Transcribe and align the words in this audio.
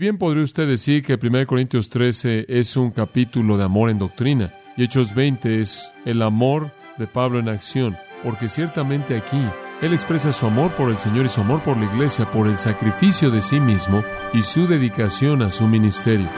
Bien 0.00 0.16
podría 0.16 0.44
usted 0.44 0.68
decir 0.68 1.02
que 1.02 1.18
1 1.20 1.44
Corintios 1.48 1.90
13 1.90 2.46
es 2.48 2.76
un 2.76 2.92
capítulo 2.92 3.58
de 3.58 3.64
amor 3.64 3.90
en 3.90 3.98
doctrina 3.98 4.54
y 4.76 4.84
Hechos 4.84 5.12
20 5.12 5.60
es 5.60 5.92
el 6.04 6.22
amor 6.22 6.70
de 6.98 7.08
Pablo 7.08 7.40
en 7.40 7.48
acción, 7.48 7.96
porque 8.22 8.48
ciertamente 8.48 9.16
aquí 9.16 9.42
él 9.82 9.92
expresa 9.92 10.30
su 10.30 10.46
amor 10.46 10.70
por 10.76 10.90
el 10.90 10.98
Señor 10.98 11.26
y 11.26 11.28
su 11.28 11.40
amor 11.40 11.64
por 11.64 11.76
la 11.76 11.92
iglesia, 11.92 12.30
por 12.30 12.46
el 12.46 12.56
sacrificio 12.58 13.32
de 13.32 13.40
sí 13.40 13.58
mismo 13.58 14.04
y 14.32 14.42
su 14.42 14.68
dedicación 14.68 15.42
a 15.42 15.50
su 15.50 15.66
ministerio. 15.66 16.28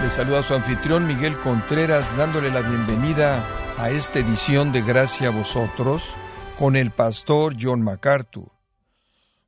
Le 0.00 0.10
saluda 0.12 0.38
a 0.38 0.42
su 0.44 0.54
anfitrión 0.54 1.08
Miguel 1.08 1.36
Contreras 1.38 2.16
dándole 2.16 2.52
la 2.52 2.60
bienvenida 2.60 3.44
a 3.78 3.90
esta 3.90 4.20
edición 4.20 4.72
de 4.72 4.80
Gracia 4.80 5.28
a 5.28 5.30
vosotros 5.30 6.02
con 6.58 6.76
el 6.76 6.90
pastor 6.90 7.56
John 7.60 7.82
MacArthur. 7.82 8.52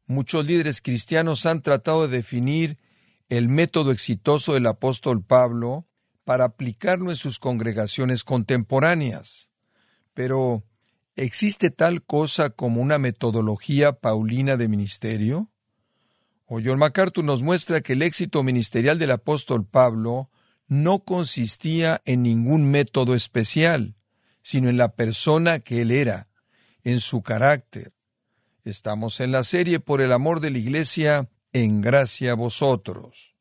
Muchos 0.06 0.44
líderes 0.44 0.82
cristianos 0.82 1.46
han 1.46 1.62
tratado 1.62 2.06
de 2.06 2.18
definir 2.18 2.78
el 3.30 3.48
método 3.48 3.90
exitoso 3.90 4.52
del 4.52 4.66
apóstol 4.66 5.24
Pablo 5.24 5.86
para 6.24 6.44
aplicarlo 6.44 7.10
en 7.10 7.16
sus 7.16 7.38
congregaciones 7.38 8.22
contemporáneas. 8.22 9.50
Pero, 10.12 10.64
¿existe 11.16 11.70
tal 11.70 12.02
cosa 12.02 12.50
como 12.50 12.82
una 12.82 12.98
metodología 12.98 13.92
paulina 13.92 14.58
de 14.58 14.68
ministerio? 14.68 15.50
O 16.44 16.60
John 16.62 16.78
MacArthur 16.78 17.24
nos 17.24 17.42
muestra 17.42 17.80
que 17.80 17.94
el 17.94 18.02
éxito 18.02 18.42
ministerial 18.42 18.98
del 18.98 19.12
apóstol 19.12 19.66
Pablo 19.66 20.30
no 20.66 20.98
consistía 20.98 22.02
en 22.04 22.22
ningún 22.22 22.70
método 22.70 23.14
especial, 23.14 23.97
sino 24.48 24.70
en 24.70 24.78
la 24.78 24.94
persona 24.94 25.58
que 25.58 25.82
Él 25.82 25.90
era, 25.90 26.26
en 26.82 27.00
su 27.00 27.22
carácter. 27.22 27.92
Estamos 28.64 29.20
en 29.20 29.30
la 29.30 29.44
serie 29.44 29.78
Por 29.78 30.00
el 30.00 30.10
amor 30.10 30.40
de 30.40 30.50
la 30.50 30.56
Iglesia, 30.56 31.28
en 31.52 31.82
gracia 31.82 32.32
a 32.32 32.34
vosotros. 32.34 33.36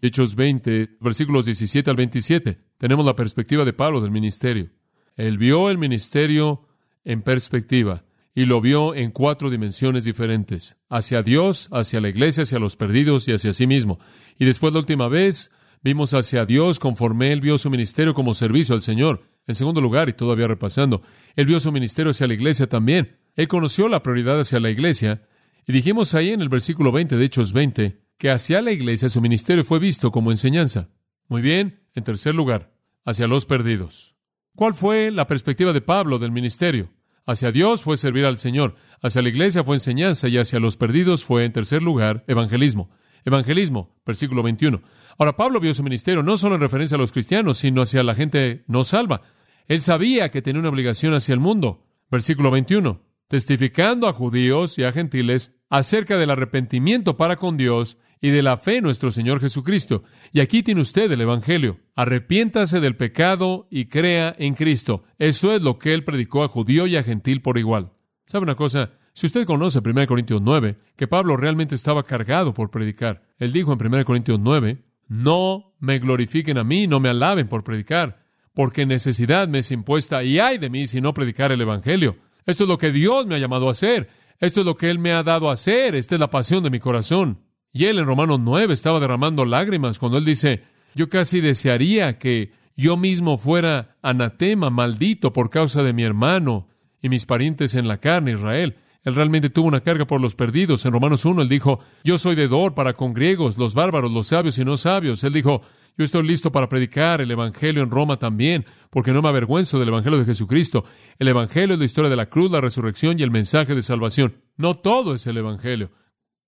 Hechos 0.00 0.36
20, 0.36 0.90
versículos 1.00 1.46
17 1.46 1.90
al 1.90 1.96
27. 1.96 2.60
Tenemos 2.78 3.04
la 3.04 3.16
perspectiva 3.16 3.64
de 3.64 3.72
Pablo 3.72 4.00
del 4.00 4.12
ministerio. 4.12 4.70
Él 5.16 5.38
vio 5.38 5.70
el 5.70 5.78
ministerio 5.78 6.68
en 7.02 7.22
perspectiva 7.22 8.04
y 8.32 8.44
lo 8.44 8.60
vio 8.60 8.94
en 8.94 9.10
cuatro 9.10 9.50
dimensiones 9.50 10.04
diferentes, 10.04 10.76
hacia 10.88 11.24
Dios, 11.24 11.68
hacia 11.72 12.00
la 12.00 12.10
iglesia, 12.10 12.44
hacia 12.44 12.60
los 12.60 12.76
perdidos 12.76 13.26
y 13.26 13.32
hacia 13.32 13.52
sí 13.54 13.66
mismo. 13.66 13.98
Y 14.38 14.44
después 14.44 14.72
la 14.72 14.78
última 14.78 15.08
vez 15.08 15.50
vimos 15.82 16.14
hacia 16.14 16.46
Dios 16.46 16.78
conforme 16.78 17.32
él 17.32 17.40
vio 17.40 17.58
su 17.58 17.70
ministerio 17.70 18.14
como 18.14 18.34
servicio 18.34 18.76
al 18.76 18.82
Señor. 18.82 19.31
En 19.46 19.54
segundo 19.54 19.80
lugar, 19.80 20.08
y 20.08 20.12
todavía 20.12 20.46
repasando, 20.46 21.02
él 21.34 21.46
vio 21.46 21.58
su 21.60 21.72
ministerio 21.72 22.10
hacia 22.10 22.26
la 22.26 22.34
iglesia 22.34 22.68
también. 22.68 23.18
Él 23.34 23.48
conoció 23.48 23.88
la 23.88 24.02
prioridad 24.02 24.38
hacia 24.38 24.60
la 24.60 24.70
iglesia. 24.70 25.22
Y 25.66 25.72
dijimos 25.72 26.14
ahí 26.14 26.30
en 26.30 26.40
el 26.40 26.48
versículo 26.48 26.92
20 26.92 27.16
de 27.16 27.24
Hechos 27.24 27.52
20 27.52 28.02
que 28.18 28.30
hacia 28.30 28.62
la 28.62 28.70
iglesia 28.70 29.08
su 29.08 29.20
ministerio 29.20 29.64
fue 29.64 29.80
visto 29.80 30.12
como 30.12 30.30
enseñanza. 30.30 30.90
Muy 31.28 31.42
bien, 31.42 31.80
en 31.94 32.04
tercer 32.04 32.34
lugar, 32.34 32.72
hacia 33.04 33.26
los 33.26 33.46
perdidos. 33.46 34.16
¿Cuál 34.54 34.74
fue 34.74 35.10
la 35.10 35.26
perspectiva 35.26 35.72
de 35.72 35.80
Pablo 35.80 36.20
del 36.20 36.30
ministerio? 36.30 36.92
Hacia 37.26 37.50
Dios 37.50 37.82
fue 37.82 37.96
servir 37.96 38.24
al 38.24 38.38
Señor, 38.38 38.76
hacia 39.00 39.22
la 39.22 39.28
iglesia 39.28 39.64
fue 39.64 39.76
enseñanza 39.76 40.28
y 40.28 40.38
hacia 40.38 40.60
los 40.60 40.76
perdidos 40.76 41.24
fue, 41.24 41.44
en 41.44 41.52
tercer 41.52 41.82
lugar, 41.82 42.24
evangelismo. 42.28 42.90
Evangelismo, 43.24 43.96
versículo 44.04 44.42
21. 44.42 44.82
Ahora, 45.18 45.36
Pablo 45.36 45.60
vio 45.60 45.74
su 45.74 45.82
ministerio 45.82 46.22
no 46.22 46.36
solo 46.36 46.56
en 46.56 46.60
referencia 46.60 46.96
a 46.96 47.00
los 47.00 47.12
cristianos, 47.12 47.58
sino 47.58 47.82
hacia 47.82 48.02
la 48.02 48.14
gente 48.14 48.64
no 48.66 48.84
salva. 48.84 49.22
Él 49.68 49.80
sabía 49.80 50.30
que 50.30 50.42
tenía 50.42 50.60
una 50.60 50.68
obligación 50.68 51.14
hacia 51.14 51.32
el 51.32 51.40
mundo. 51.40 51.86
Versículo 52.10 52.50
21. 52.50 53.00
Testificando 53.28 54.08
a 54.08 54.12
judíos 54.12 54.78
y 54.78 54.84
a 54.84 54.92
gentiles 54.92 55.54
acerca 55.70 56.18
del 56.18 56.30
arrepentimiento 56.30 57.16
para 57.16 57.36
con 57.36 57.56
Dios 57.56 57.96
y 58.20 58.30
de 58.30 58.42
la 58.42 58.56
fe 58.56 58.76
en 58.76 58.84
nuestro 58.84 59.10
Señor 59.10 59.40
Jesucristo. 59.40 60.04
Y 60.32 60.40
aquí 60.40 60.62
tiene 60.62 60.80
usted 60.80 61.10
el 61.10 61.20
Evangelio. 61.20 61.80
Arrepiéntase 61.96 62.80
del 62.80 62.96
pecado 62.96 63.66
y 63.70 63.86
crea 63.86 64.34
en 64.38 64.54
Cristo. 64.54 65.04
Eso 65.18 65.52
es 65.52 65.62
lo 65.62 65.78
que 65.78 65.94
él 65.94 66.04
predicó 66.04 66.44
a 66.44 66.48
judío 66.48 66.86
y 66.86 66.96
a 66.96 67.02
gentil 67.02 67.42
por 67.42 67.58
igual. 67.58 67.92
¿Sabe 68.26 68.44
una 68.44 68.54
cosa? 68.54 68.92
Si 69.14 69.26
usted 69.26 69.46
conoce 69.46 69.80
1 69.84 70.06
Corintios 70.06 70.40
9, 70.40 70.78
que 70.96 71.06
Pablo 71.06 71.36
realmente 71.36 71.74
estaba 71.74 72.04
cargado 72.04 72.54
por 72.54 72.70
predicar. 72.70 73.22
Él 73.38 73.52
dijo 73.52 73.72
en 73.72 73.86
1 73.86 74.04
Corintios 74.04 74.40
9, 74.40 74.82
no 75.08 75.74
me 75.78 75.98
glorifiquen 75.98 76.58
a 76.58 76.64
mí, 76.64 76.86
no 76.86 76.98
me 76.98 77.10
alaben 77.10 77.48
por 77.48 77.64
predicar, 77.64 78.24
porque 78.54 78.86
necesidad 78.86 79.48
me 79.48 79.58
es 79.58 79.70
impuesta 79.70 80.24
y 80.24 80.38
hay 80.38 80.58
de 80.58 80.70
mí 80.70 80.86
si 80.86 81.00
no 81.00 81.12
predicar 81.12 81.52
el 81.52 81.60
Evangelio. 81.60 82.16
Esto 82.46 82.64
es 82.64 82.68
lo 82.68 82.78
que 82.78 82.92
Dios 82.92 83.26
me 83.26 83.34
ha 83.34 83.38
llamado 83.38 83.68
a 83.68 83.72
hacer. 83.72 84.08
Esto 84.40 84.60
es 84.60 84.66
lo 84.66 84.76
que 84.76 84.90
Él 84.90 84.98
me 84.98 85.12
ha 85.12 85.22
dado 85.22 85.50
a 85.50 85.52
hacer. 85.52 85.94
Esta 85.94 86.16
es 86.16 86.20
la 86.20 86.30
pasión 86.30 86.64
de 86.64 86.70
mi 86.70 86.80
corazón. 86.80 87.40
Y 87.72 87.84
Él 87.84 87.98
en 87.98 88.06
Romanos 88.06 88.40
9 88.40 88.74
estaba 88.74 89.00
derramando 89.00 89.44
lágrimas 89.44 89.98
cuando 89.98 90.18
Él 90.18 90.24
dice, 90.24 90.64
yo 90.94 91.08
casi 91.08 91.40
desearía 91.40 92.18
que 92.18 92.52
yo 92.76 92.96
mismo 92.96 93.36
fuera 93.36 93.96
anatema, 94.02 94.70
maldito 94.70 95.32
por 95.32 95.50
causa 95.50 95.82
de 95.82 95.92
mi 95.92 96.02
hermano 96.02 96.68
y 97.00 97.08
mis 97.08 97.26
parientes 97.26 97.74
en 97.74 97.86
la 97.86 97.98
carne, 97.98 98.32
Israel. 98.32 98.76
Él 99.04 99.14
realmente 99.14 99.50
tuvo 99.50 99.68
una 99.68 99.80
carga 99.80 100.06
por 100.06 100.20
los 100.20 100.34
perdidos. 100.34 100.84
En 100.84 100.92
Romanos 100.92 101.24
1 101.24 101.42
él 101.42 101.48
dijo, 101.48 101.80
yo 102.04 102.18
soy 102.18 102.34
deudor 102.34 102.74
para 102.74 102.94
con 102.94 103.12
griegos, 103.12 103.58
los 103.58 103.74
bárbaros, 103.74 104.12
los 104.12 104.28
sabios 104.28 104.58
y 104.58 104.64
no 104.64 104.76
sabios. 104.76 105.24
Él 105.24 105.32
dijo, 105.32 105.62
yo 105.98 106.04
estoy 106.04 106.26
listo 106.26 106.52
para 106.52 106.68
predicar 106.68 107.20
el 107.20 107.30
Evangelio 107.30 107.82
en 107.82 107.90
Roma 107.90 108.18
también, 108.18 108.64
porque 108.90 109.12
no 109.12 109.20
me 109.20 109.28
avergüenzo 109.28 109.78
del 109.78 109.88
Evangelio 109.88 110.18
de 110.18 110.24
Jesucristo. 110.24 110.84
El 111.18 111.28
Evangelio 111.28 111.74
es 111.74 111.78
la 111.80 111.84
historia 111.84 112.10
de 112.10 112.16
la 112.16 112.26
cruz, 112.26 112.50
la 112.50 112.60
resurrección 112.60 113.18
y 113.18 113.22
el 113.22 113.30
mensaje 113.30 113.74
de 113.74 113.82
salvación. 113.82 114.36
No 114.56 114.76
todo 114.76 115.14
es 115.14 115.26
el 115.26 115.36
Evangelio. 115.36 115.90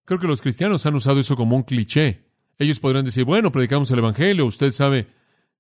Creo 0.04 0.20
que 0.20 0.26
los 0.26 0.41
cristianos 0.41 0.87
han 0.87 0.94
usado 0.94 1.20
eso 1.20 1.37
como 1.37 1.56
un 1.56 1.62
cliché. 1.62 2.25
Ellos 2.59 2.78
podrán 2.78 3.04
decir, 3.04 3.25
bueno, 3.25 3.50
predicamos 3.50 3.91
el 3.91 3.98
Evangelio, 3.98 4.47
usted 4.47 4.70
sabe, 4.70 5.09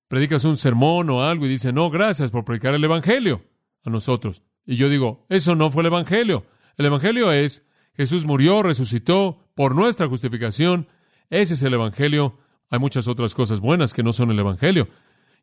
predicas 0.06 0.44
un 0.44 0.56
sermón 0.56 1.10
o 1.10 1.22
algo 1.22 1.44
y 1.44 1.48
dice, 1.48 1.72
no, 1.72 1.90
gracias 1.90 2.30
por 2.30 2.44
predicar 2.44 2.74
el 2.74 2.84
Evangelio 2.84 3.42
a 3.84 3.90
nosotros. 3.90 4.42
Y 4.64 4.76
yo 4.76 4.88
digo, 4.88 5.26
eso 5.28 5.56
no 5.56 5.70
fue 5.70 5.82
el 5.82 5.88
Evangelio. 5.88 6.46
El 6.76 6.86
Evangelio 6.86 7.32
es 7.32 7.64
Jesús 7.96 8.24
murió, 8.24 8.62
resucitó 8.62 9.48
por 9.54 9.74
nuestra 9.74 10.08
justificación. 10.08 10.88
Ese 11.30 11.54
es 11.54 11.62
el 11.62 11.74
Evangelio. 11.74 12.38
Hay 12.70 12.78
muchas 12.78 13.06
otras 13.08 13.34
cosas 13.34 13.60
buenas 13.60 13.94
que 13.94 14.02
no 14.02 14.12
son 14.12 14.30
el 14.30 14.38
Evangelio. 14.38 14.88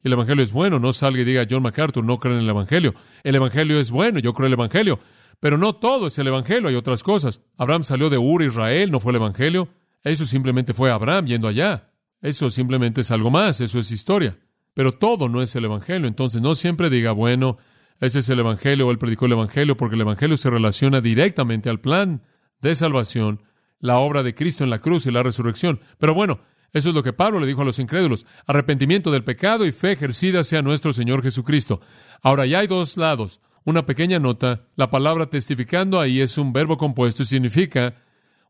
El 0.04 0.14
Evangelio 0.14 0.44
es 0.44 0.52
bueno. 0.52 0.80
No 0.80 0.92
salga 0.94 1.22
y 1.22 1.26
diga 1.26 1.48
John 1.50 1.64
MacArthur, 1.64 2.04
no 2.04 2.20
creen 2.20 2.38
en 2.38 2.44
el 2.44 2.50
Evangelio. 2.50 2.94
El 3.24 3.36
Evangelio 3.36 3.80
es 3.80 3.92
bueno, 3.92 4.20
yo 4.20 4.34
creo 4.34 4.48
en 4.48 4.54
el 4.54 4.60
Evangelio. 4.60 5.00
Pero 5.40 5.58
no 5.58 5.74
todo 5.74 6.08
es 6.08 6.18
el 6.20 6.28
Evangelio, 6.28 6.70
hay 6.70 6.76
otras 6.76 7.04
cosas. 7.04 7.42
Abraham 7.58 7.84
salió 7.84 8.10
de 8.10 8.18
Ur, 8.18 8.44
Israel, 8.44 8.92
no 8.92 9.00
fue 9.00 9.12
el 9.12 9.16
Evangelio. 9.16 9.70
Eso 10.04 10.26
simplemente 10.26 10.74
fue 10.74 10.92
Abraham 10.92 11.26
yendo 11.26 11.48
allá. 11.48 11.92
Eso 12.22 12.50
simplemente 12.50 13.02
es 13.02 13.12
algo 13.12 13.32
más, 13.32 13.62
eso 13.62 13.80
es 13.80 13.92
historia. 13.92 14.38
Pero 14.74 14.94
todo 14.94 15.30
no 15.30 15.42
es 15.42 15.56
el 15.56 15.66
Evangelio. 15.66 16.08
Entonces 16.08 16.42
no 16.42 16.54
siempre 16.54 16.90
diga, 16.90 17.12
bueno, 17.12 17.58
ese 18.02 18.20
es 18.20 18.30
el 18.30 18.40
Evangelio, 18.40 18.88
o 18.88 18.92
él 18.92 18.98
predicó 18.98 19.28
el 19.28 19.34
Evangelio, 19.34 19.78
porque 19.78 19.94
el 19.94 20.02
Evangelio 20.02 20.36
se 20.36 20.50
relaciona 20.50 21.02
directamente 21.02 21.70
al 21.70 21.80
plan 21.80 22.24
de 22.60 22.74
salvación, 22.74 23.44
la 23.80 24.00
obra 24.00 24.24
de 24.24 24.34
Cristo 24.34 24.64
en 24.64 24.72
la 24.72 24.80
cruz 24.80 25.06
y 25.06 25.12
la 25.12 25.22
resurrección. 25.22 25.80
Pero 26.00 26.16
bueno, 26.16 26.40
eso 26.74 26.90
es 26.90 26.96
lo 26.96 27.04
que 27.04 27.14
Pablo 27.14 27.40
le 27.40 27.46
dijo 27.46 27.62
a 27.62 27.66
los 27.66 27.78
incrédulos. 27.78 28.26
Arrepentimiento 28.48 29.12
del 29.12 29.24
pecado 29.24 29.68
y 29.68 29.72
fe 29.72 29.92
ejercida 29.92 30.44
sea 30.44 30.64
nuestro 30.64 30.94
Señor 30.94 31.22
Jesucristo. 31.22 31.80
Ahora 32.24 32.48
ya 32.48 32.60
hay 32.60 32.68
dos 32.68 32.98
lados. 32.98 33.40
Una 33.66 33.86
pequeña 33.86 34.18
nota. 34.18 34.64
La 34.76 34.90
palabra 34.90 35.28
testificando 35.28 36.00
ahí 36.00 36.22
es 36.22 36.40
un 36.40 36.54
verbo 36.54 36.80
compuesto 36.80 37.22
y 37.22 37.28
significa 37.28 37.94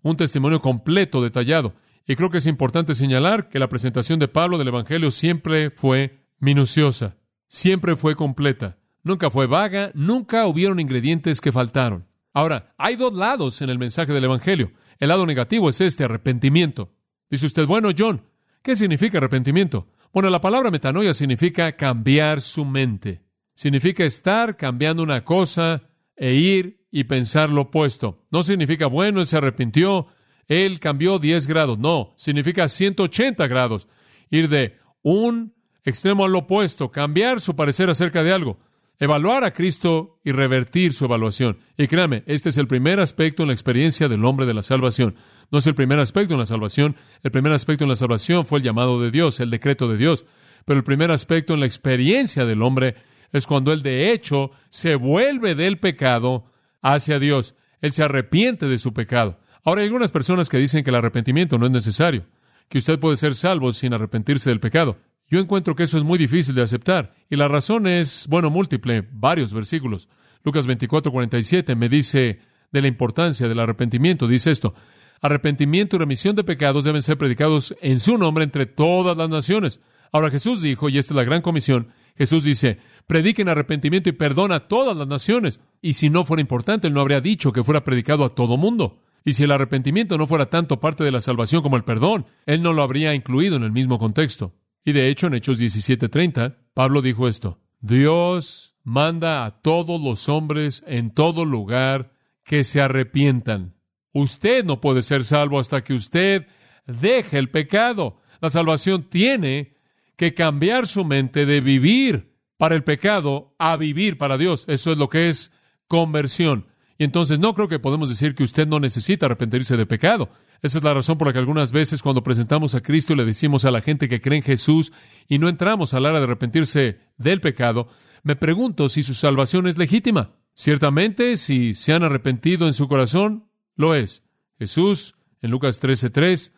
un 0.02 0.16
testimonio 0.16 0.62
completo, 0.62 1.22
detallado. 1.22 1.74
Y 2.08 2.16
creo 2.16 2.30
que 2.30 2.38
es 2.38 2.48
importante 2.48 2.96
señalar 2.96 3.50
que 3.50 3.60
la 3.60 3.68
presentación 3.68 4.18
de 4.18 4.30
Pablo 4.30 4.58
del 4.58 4.70
Evangelio 4.70 5.12
siempre 5.12 5.72
fue 5.72 6.24
minuciosa, 6.40 7.18
siempre 7.50 7.98
fue 7.98 8.16
completa 8.16 8.78
nunca 9.04 9.30
fue 9.30 9.48
vaga, 9.48 9.92
nunca 9.94 10.46
hubieron 10.48 10.80
ingredientes 10.80 11.42
que 11.42 11.52
faltaron. 11.52 12.08
Ahora, 12.34 12.74
hay 12.78 12.96
dos 12.96 13.14
lados 13.14 13.62
en 13.62 13.70
el 13.70 13.78
mensaje 13.78 14.14
del 14.14 14.24
Evangelio. 14.24 14.72
El 15.00 15.10
lado 15.10 15.26
negativo 15.26 15.70
es 15.70 15.82
este 15.82 16.06
arrepentimiento. 16.06 16.94
Dice 17.30 17.46
usted, 17.46 17.66
bueno, 17.66 17.90
John, 17.98 18.22
¿qué 18.62 18.76
significa 18.76 19.18
arrepentimiento? 19.18 19.88
Bueno, 20.14 20.30
la 20.30 20.42
palabra 20.42 20.72
metanoia 20.72 21.14
significa 21.14 21.76
cambiar 21.76 22.42
su 22.42 22.66
mente. 22.66 23.22
Significa 23.54 24.06
estar 24.06 24.56
cambiando 24.58 25.04
una 25.04 25.24
cosa 25.24 25.84
e 26.16 26.34
ir 26.34 26.86
y 26.92 27.06
pensar 27.06 27.50
lo 27.50 27.62
opuesto. 27.62 28.26
No 28.32 28.44
significa, 28.44 28.88
bueno, 28.88 29.20
él 29.20 29.28
se 29.28 29.38
arrepintió, 29.38 30.08
él 30.48 30.80
cambió 30.80 31.20
10 31.20 31.48
grados. 31.48 31.80
No, 31.80 32.14
significa 32.16 32.68
180 32.68 33.48
grados. 33.48 33.88
Ir 34.30 34.50
de 34.50 34.78
un 35.02 35.54
extremo 35.84 36.26
al 36.26 36.36
opuesto, 36.36 36.92
cambiar 36.92 37.42
su 37.42 37.56
parecer 37.56 37.90
acerca 37.90 38.24
de 38.24 38.34
algo 38.34 38.60
evaluar 39.02 39.44
a 39.44 39.52
Cristo 39.52 40.20
y 40.24 40.32
revertir 40.32 40.94
su 40.94 41.06
evaluación. 41.06 41.58
Y 41.76 41.88
créame, 41.88 42.24
este 42.28 42.50
es 42.50 42.58
el 42.58 42.68
primer 42.68 43.00
aspecto 43.00 43.42
en 43.42 43.48
la 43.48 43.54
experiencia 43.54 44.08
del 44.08 44.24
hombre 44.24 44.46
de 44.46 44.54
la 44.54 44.62
salvación. 44.62 45.16
No 45.52 45.58
es 45.58 45.66
el 45.66 45.74
primer 45.74 45.98
aspecto 45.98 46.36
en 46.36 46.40
la 46.40 46.46
salvación. 46.46 46.96
El 47.24 47.32
primer 47.32 47.52
aspecto 47.52 47.84
en 47.84 47.90
la 47.90 47.96
salvación 47.96 48.46
fue 48.46 48.60
el 48.60 48.64
llamado 48.64 49.02
de 49.02 49.10
Dios, 49.10 49.40
el 49.40 49.50
decreto 49.50 49.90
de 49.90 49.98
Dios. 49.98 50.26
Pero 50.66 50.78
el 50.78 50.84
primer 50.84 51.10
aspecto 51.10 51.56
en 51.56 51.62
la 51.62 51.66
experiencia 51.66 52.46
del 52.46 52.62
hombre 52.62 52.94
es 53.32 53.48
cuando 53.48 53.74
él 53.74 53.82
de 53.82 54.14
hecho 54.14 54.52
se 54.70 54.94
vuelve 54.94 55.56
del 55.56 55.80
pecado 55.80 56.46
hacia 56.84 57.18
Dios. 57.18 57.56
Él 57.82 57.94
se 57.94 58.04
arrepiente 58.04 58.68
de 58.68 58.78
su 58.78 58.94
pecado. 58.94 59.40
Ahora 59.64 59.82
hay 59.82 59.88
algunas 59.88 60.12
personas 60.12 60.48
que 60.48 60.58
dicen 60.60 60.84
que 60.84 60.92
el 60.92 60.96
arrepentimiento 60.96 61.58
no 61.58 61.66
es 61.66 61.72
necesario, 61.72 62.28
que 62.70 62.78
usted 62.78 63.00
puede 63.00 63.18
ser 63.18 63.34
salvo 63.34 63.72
sin 63.74 63.96
arrepentirse 63.96 64.52
del 64.52 64.60
pecado. 64.60 65.00
Yo 65.32 65.40
encuentro 65.40 65.76
que 65.76 65.84
eso 65.84 65.98
es 65.98 66.04
muy 66.04 66.20
difícil 66.20 66.54
de 66.54 66.62
aceptar, 66.62 67.14
y 67.30 67.38
la 67.38 67.48
razón 67.48 67.88
es, 67.88 68.28
bueno, 68.28 68.50
múltiple, 68.50 69.08
varios 69.14 69.54
versículos. 69.54 70.10
Lucas 70.44 70.68
24, 70.68 71.10
47 71.10 71.74
me 71.74 71.88
dice 71.88 72.40
de 72.70 72.82
la 72.82 72.90
importancia 72.90 73.48
del 73.48 73.62
arrepentimiento. 73.62 74.28
Dice 74.28 74.52
esto, 74.52 74.74
arrepentimiento 75.22 75.96
y 75.96 76.00
remisión 76.00 76.36
de 76.36 76.44
pecados 76.44 76.84
deben 76.84 77.02
ser 77.02 77.18
predicados 77.18 77.74
en 77.82 78.02
su 78.02 78.18
nombre 78.18 78.44
entre 78.44 78.66
todas 78.66 79.16
las 79.16 79.30
naciones. 79.30 79.80
Ahora 80.12 80.30
Jesús 80.30 80.62
dijo, 80.62 80.90
y 80.90 80.98
esta 80.98 81.14
es 81.14 81.16
la 81.16 81.24
gran 81.24 81.42
comisión, 81.42 81.94
Jesús 82.18 82.44
dice, 82.44 82.80
prediquen 83.08 83.48
arrepentimiento 83.48 84.10
y 84.10 84.14
perdona 84.14 84.56
a 84.56 84.68
todas 84.68 84.98
las 84.98 85.08
naciones. 85.08 85.62
Y 85.82 85.94
si 85.94 86.10
no 86.10 86.26
fuera 86.26 86.42
importante, 86.42 86.88
Él 86.88 86.94
no 86.94 87.00
habría 87.00 87.22
dicho 87.22 87.54
que 87.54 87.64
fuera 87.64 87.86
predicado 87.86 88.26
a 88.26 88.36
todo 88.36 88.58
mundo. 88.58 89.00
Y 89.24 89.36
si 89.36 89.44
el 89.44 89.52
arrepentimiento 89.52 90.18
no 90.18 90.28
fuera 90.28 90.48
tanto 90.48 90.82
parte 90.82 91.06
de 91.06 91.12
la 91.12 91.22
salvación 91.22 91.64
como 91.64 91.78
el 91.78 91.86
perdón, 91.86 92.26
Él 92.46 92.62
no 92.62 92.74
lo 92.74 92.82
habría 92.82 93.14
incluido 93.14 93.56
en 93.56 93.64
el 93.64 93.72
mismo 93.72 93.98
contexto. 93.98 94.54
Y 94.84 94.94
de 94.94 95.10
hecho, 95.10 95.28
en 95.28 95.36
Hechos 95.36 95.60
17:30, 95.60 96.58
Pablo 96.74 97.02
dijo 97.02 97.28
esto, 97.28 97.60
Dios 97.80 98.76
manda 98.84 99.46
a 99.46 99.62
todos 99.62 100.02
los 100.02 100.30
hombres 100.30 100.84
en 100.88 101.12
todo 101.12 101.46
lugar 101.46 102.14
que 102.44 102.64
se 102.64 102.82
arrepientan. 102.82 103.76
Usted 104.14 104.66
no 104.66 104.82
puede 104.82 105.02
ser 105.02 105.26
salvo 105.26 105.60
hasta 105.60 105.84
que 105.84 105.94
usted 105.94 106.48
deje 106.86 107.38
el 107.38 107.50
pecado. 107.50 108.22
La 108.42 108.50
salvación 108.50 109.10
tiene 109.10 109.76
que 110.16 110.34
cambiar 110.34 110.88
su 110.88 111.06
mente 111.06 111.46
de 111.46 111.62
vivir 111.62 112.36
para 112.58 112.76
el 112.76 112.84
pecado 112.84 113.56
a 113.58 113.78
vivir 113.78 114.18
para 114.18 114.38
Dios. 114.38 114.66
Eso 114.68 114.92
es 114.92 114.98
lo 114.98 115.10
que 115.10 115.30
es 115.30 115.52
conversión. 115.88 116.68
Y 117.02 117.04
entonces 117.04 117.40
no 117.40 117.56
creo 117.56 117.68
que 117.68 117.80
podemos 117.80 118.10
decir 118.10 118.36
que 118.36 118.44
usted 118.44 118.68
no 118.68 118.80
necesita 118.80 119.26
arrepentirse 119.26 119.76
de 119.76 119.88
pecado. 119.88 120.30
Esa 120.62 120.78
es 120.78 120.84
la 120.84 120.94
razón 120.94 121.18
por 121.18 121.26
la 121.26 121.34
que 121.34 121.40
algunas 121.40 121.72
veces 121.72 122.04
cuando 122.04 122.22
presentamos 122.22 122.76
a 122.76 122.82
Cristo 122.82 123.14
y 123.14 123.16
le 123.16 123.26
decimos 123.26 123.66
a 123.66 123.72
la 123.72 123.82
gente 123.82 124.08
que 124.08 124.22
cree 124.22 124.38
en 124.38 124.44
Jesús 124.44 124.94
y 125.28 125.40
no 125.40 125.50
entramos 125.50 125.96
a 125.96 126.00
la 126.00 126.10
hora 126.10 126.20
de 126.20 126.26
arrepentirse 126.26 127.00
del 127.18 127.42
pecado, 127.42 127.88
me 128.22 128.36
pregunto 128.36 128.88
si 128.88 129.02
su 129.02 129.16
salvación 129.16 129.66
es 129.66 129.80
legítima. 129.80 130.36
Ciertamente, 130.54 131.38
si 131.38 131.74
se 131.74 131.92
han 131.92 132.04
arrepentido 132.04 132.68
en 132.68 132.76
su 132.76 132.88
corazón, 132.88 133.50
lo 133.76 133.96
es. 133.96 134.24
Jesús, 134.60 135.16
en 135.42 135.50
Lucas 135.50 135.82
13:3, 135.82 136.52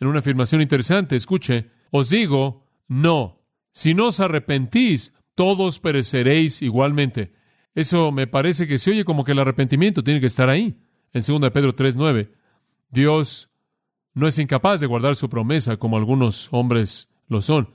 en 0.00 0.08
una 0.08 0.18
afirmación 0.18 0.60
interesante, 0.60 1.14
escuche, 1.14 1.70
os 1.92 2.10
digo, 2.10 2.66
no. 2.88 3.46
Si 3.70 3.94
no 3.94 4.08
os 4.08 4.18
arrepentís, 4.18 5.12
todos 5.36 5.78
pereceréis 5.78 6.62
igualmente. 6.62 7.43
Eso 7.74 8.12
me 8.12 8.26
parece 8.26 8.66
que 8.66 8.78
se 8.78 8.90
oye 8.90 9.04
como 9.04 9.24
que 9.24 9.32
el 9.32 9.38
arrepentimiento 9.38 10.04
tiene 10.04 10.20
que 10.20 10.26
estar 10.26 10.48
ahí. 10.48 10.76
En 11.12 11.22
2 11.22 11.50
Pedro 11.50 11.74
3:9, 11.74 12.30
Dios 12.90 13.50
no 14.14 14.28
es 14.28 14.38
incapaz 14.38 14.80
de 14.80 14.86
guardar 14.86 15.16
su 15.16 15.28
promesa 15.28 15.76
como 15.76 15.96
algunos 15.96 16.48
hombres 16.52 17.08
lo 17.28 17.40
son, 17.40 17.70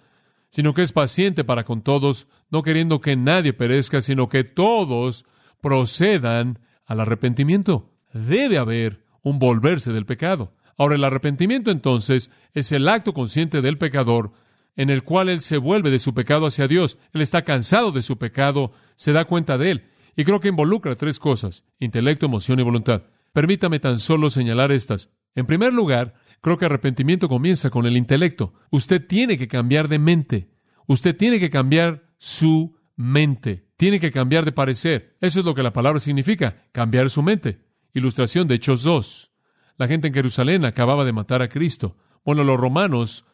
sino 0.49 0.73
que 0.73 0.81
es 0.81 0.91
paciente 0.91 1.43
para 1.43 1.65
con 1.65 1.81
todos, 1.81 2.27
no 2.49 2.63
queriendo 2.63 3.01
que 3.01 3.15
nadie 3.15 3.53
perezca, 3.53 4.01
sino 4.01 4.29
que 4.29 4.43
todos 4.43 5.25
procedan 5.61 6.59
al 6.85 7.01
arrepentimiento. 7.01 7.91
Debe 8.13 8.57
haber 8.57 9.03
un 9.21 9.37
volverse 9.37 9.91
del 9.91 10.05
pecado. 10.05 10.53
Ahora, 10.77 10.95
el 10.95 11.03
arrepentimiento 11.03 11.71
entonces 11.71 12.31
es 12.53 12.71
el 12.71 12.87
acto 12.87 13.13
consciente 13.13 13.61
del 13.61 13.77
pecador 13.77 14.31
en 14.75 14.89
el 14.89 15.03
cual 15.03 15.29
él 15.29 15.41
se 15.41 15.57
vuelve 15.57 15.91
de 15.91 15.99
su 15.99 16.13
pecado 16.13 16.45
hacia 16.45 16.67
Dios. 16.67 16.97
Él 17.13 17.21
está 17.21 17.43
cansado 17.43 17.91
de 17.91 18.01
su 18.01 18.17
pecado, 18.17 18.71
se 18.95 19.11
da 19.11 19.25
cuenta 19.25 19.57
de 19.57 19.71
él. 19.71 19.89
Y 20.15 20.23
creo 20.23 20.39
que 20.39 20.49
involucra 20.49 20.95
tres 20.95 21.19
cosas, 21.19 21.63
intelecto, 21.79 22.25
emoción 22.25 22.59
y 22.59 22.63
voluntad. 22.63 23.03
Permítame 23.33 23.79
tan 23.79 23.99
solo 23.99 24.29
señalar 24.29 24.71
estas. 24.71 25.09
En 25.35 25.45
primer 25.45 25.73
lugar, 25.73 26.15
creo 26.41 26.57
que 26.57 26.65
arrepentimiento 26.65 27.29
comienza 27.29 27.69
con 27.69 27.85
el 27.85 27.95
intelecto. 27.97 28.53
Usted 28.69 29.05
tiene 29.05 29.37
que 29.37 29.47
cambiar 29.47 29.87
de 29.87 29.99
mente. 29.99 30.49
Usted 30.87 31.15
tiene 31.15 31.39
que 31.39 31.49
cambiar 31.49 32.09
su 32.17 32.75
mente. 32.95 33.67
Tiene 33.77 33.99
que 33.99 34.11
cambiar 34.11 34.43
de 34.43 34.51
parecer. 34.51 35.15
Eso 35.21 35.39
es 35.39 35.45
lo 35.45 35.55
que 35.55 35.63
la 35.63 35.71
palabra 35.71 35.99
significa, 35.99 36.65
cambiar 36.71 37.09
su 37.09 37.23
mente. 37.23 37.61
Ilustración 37.93 38.47
de 38.47 38.55
Hechos 38.55 38.83
2. 38.83 39.31
La 39.77 39.87
gente 39.87 40.07
en 40.07 40.13
Jerusalén 40.13 40.65
acababa 40.65 41.05
de 41.05 41.13
matar 41.13 41.41
a 41.41 41.47
Cristo. 41.47 41.95
Bueno, 42.25 42.43
los 42.43 42.59
romanos, 42.59 43.25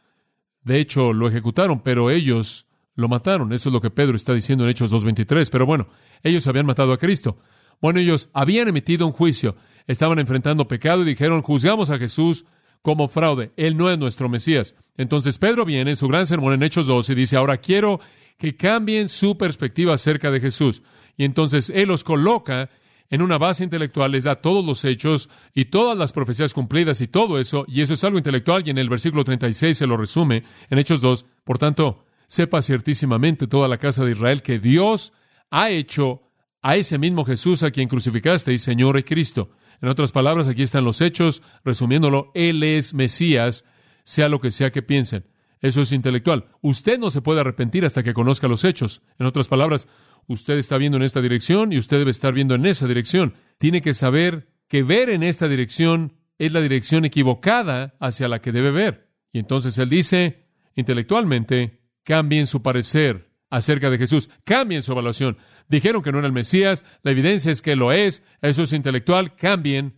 de 0.65 0.79
hecho, 0.79 1.13
lo 1.13 1.27
ejecutaron, 1.27 1.79
pero 1.79 2.09
ellos 2.09 2.65
lo 2.95 3.07
mataron. 3.07 3.53
Eso 3.53 3.69
es 3.69 3.73
lo 3.73 3.81
que 3.81 3.91
Pedro 3.91 4.15
está 4.15 4.33
diciendo 4.33 4.63
en 4.63 4.71
Hechos 4.71 4.91
2.23. 4.91 5.47
Pero 5.51 5.67
bueno, 5.67 5.87
ellos 6.23 6.47
habían 6.47 6.65
matado 6.65 6.91
a 6.91 6.97
Cristo. 6.97 7.37
Bueno, 7.79 7.99
ellos 7.99 8.29
habían 8.33 8.67
emitido 8.67 9.05
un 9.05 9.13
juicio. 9.13 9.55
Estaban 9.85 10.17
enfrentando 10.17 10.67
pecado 10.67 11.03
y 11.03 11.05
dijeron, 11.05 11.43
juzgamos 11.43 11.91
a 11.91 11.99
Jesús 11.99 12.45
como 12.81 13.07
fraude. 13.07 13.51
Él 13.57 13.77
no 13.77 13.91
es 13.91 13.99
nuestro 13.99 14.27
Mesías. 14.27 14.73
Entonces 14.97 15.37
Pedro 15.37 15.65
viene 15.65 15.91
en 15.91 15.97
su 15.97 16.07
gran 16.07 16.25
sermón 16.25 16.53
en 16.53 16.63
Hechos 16.63 16.87
2 16.87 17.11
y 17.11 17.15
dice, 17.15 17.37
ahora 17.37 17.57
quiero 17.57 17.99
que 18.39 18.57
cambien 18.57 19.07
su 19.07 19.37
perspectiva 19.37 19.93
acerca 19.93 20.31
de 20.31 20.39
Jesús. 20.39 20.81
Y 21.15 21.25
entonces 21.25 21.69
Él 21.69 21.89
los 21.89 22.03
coloca 22.03 22.71
en 23.09 23.21
una 23.21 23.37
base 23.37 23.63
intelectual, 23.63 24.11
les 24.11 24.23
da 24.23 24.35
todos 24.35 24.65
los 24.65 24.83
hechos 24.85 25.29
y 25.53 25.65
todas 25.65 25.97
las 25.97 26.11
profecías 26.11 26.53
cumplidas 26.53 27.01
y 27.01 27.07
todo 27.07 27.39
eso, 27.39 27.65
y 27.67 27.81
eso 27.81 27.93
es 27.93 28.03
algo 28.03 28.17
intelectual, 28.17 28.63
y 28.65 28.71
en 28.71 28.77
el 28.77 28.89
versículo 28.89 29.23
36 29.23 29.77
se 29.77 29.87
lo 29.87 29.97
resume 29.97 30.43
en 30.69 30.79
Hechos 30.79 31.01
2. 31.01 31.25
Por 31.43 31.57
tanto, 31.57 32.05
sepa 32.27 32.61
ciertísimamente 32.61 33.47
toda 33.47 33.67
la 33.67 33.77
casa 33.77 34.03
de 34.03 34.11
Israel 34.11 34.41
que 34.41 34.59
Dios 34.59 35.13
ha 35.51 35.69
hecho 35.69 36.23
a 36.61 36.75
ese 36.77 36.97
mismo 36.97 37.25
Jesús 37.25 37.61
a 37.63 37.71
quien 37.71 37.87
crucificaste 37.87 38.51
y 38.51 38.57
Señor 38.57 38.97
y 38.97 39.03
Cristo. 39.03 39.51
En 39.81 39.89
otras 39.89 40.11
palabras, 40.11 40.47
aquí 40.47 40.63
están 40.63 40.83
los 40.83 41.01
hechos, 41.01 41.43
resumiéndolo, 41.63 42.31
Él 42.33 42.63
es 42.63 42.93
Mesías, 42.93 43.65
sea 44.03 44.29
lo 44.29 44.39
que 44.39 44.51
sea 44.51 44.71
que 44.71 44.81
piensen. 44.81 45.25
Eso 45.65 45.81
es 45.81 45.91
intelectual. 45.93 46.45
Usted 46.61 46.99
no 46.99 47.09
se 47.09 47.23
puede 47.23 47.41
arrepentir 47.41 47.85
hasta 47.85 48.03
que 48.03 48.13
conozca 48.13 48.47
los 48.47 48.63
hechos. 48.63 49.01
En 49.17 49.25
otras 49.25 49.47
palabras, 49.47 49.87
usted 50.27 50.59
está 50.59 50.77
viendo 50.77 50.97
en 50.97 51.01
esta 51.01 51.23
dirección 51.23 51.73
y 51.73 51.79
usted 51.79 51.97
debe 51.97 52.11
estar 52.11 52.35
viendo 52.35 52.53
en 52.53 52.67
esa 52.67 52.85
dirección. 52.85 53.33
Tiene 53.57 53.81
que 53.81 53.95
saber 53.95 54.47
que 54.67 54.83
ver 54.83 55.09
en 55.09 55.23
esta 55.23 55.47
dirección 55.47 56.19
es 56.37 56.51
la 56.51 56.61
dirección 56.61 57.03
equivocada 57.03 57.95
hacia 57.99 58.27
la 58.27 58.41
que 58.41 58.51
debe 58.51 58.69
ver. 58.69 59.09
Y 59.33 59.39
entonces 59.39 59.79
él 59.79 59.89
dice, 59.89 60.45
intelectualmente, 60.75 61.81
cambien 62.03 62.45
su 62.45 62.61
parecer 62.61 63.31
acerca 63.49 63.89
de 63.89 63.97
Jesús, 63.97 64.29
cambien 64.43 64.83
su 64.83 64.91
evaluación. 64.91 65.39
Dijeron 65.67 66.03
que 66.03 66.11
no 66.11 66.19
era 66.19 66.27
el 66.27 66.33
Mesías, 66.33 66.83
la 67.01 67.09
evidencia 67.09 67.51
es 67.51 67.63
que 67.63 67.75
lo 67.75 67.91
es, 67.91 68.21
eso 68.43 68.61
es 68.61 68.71
intelectual, 68.71 69.35
cambien 69.35 69.97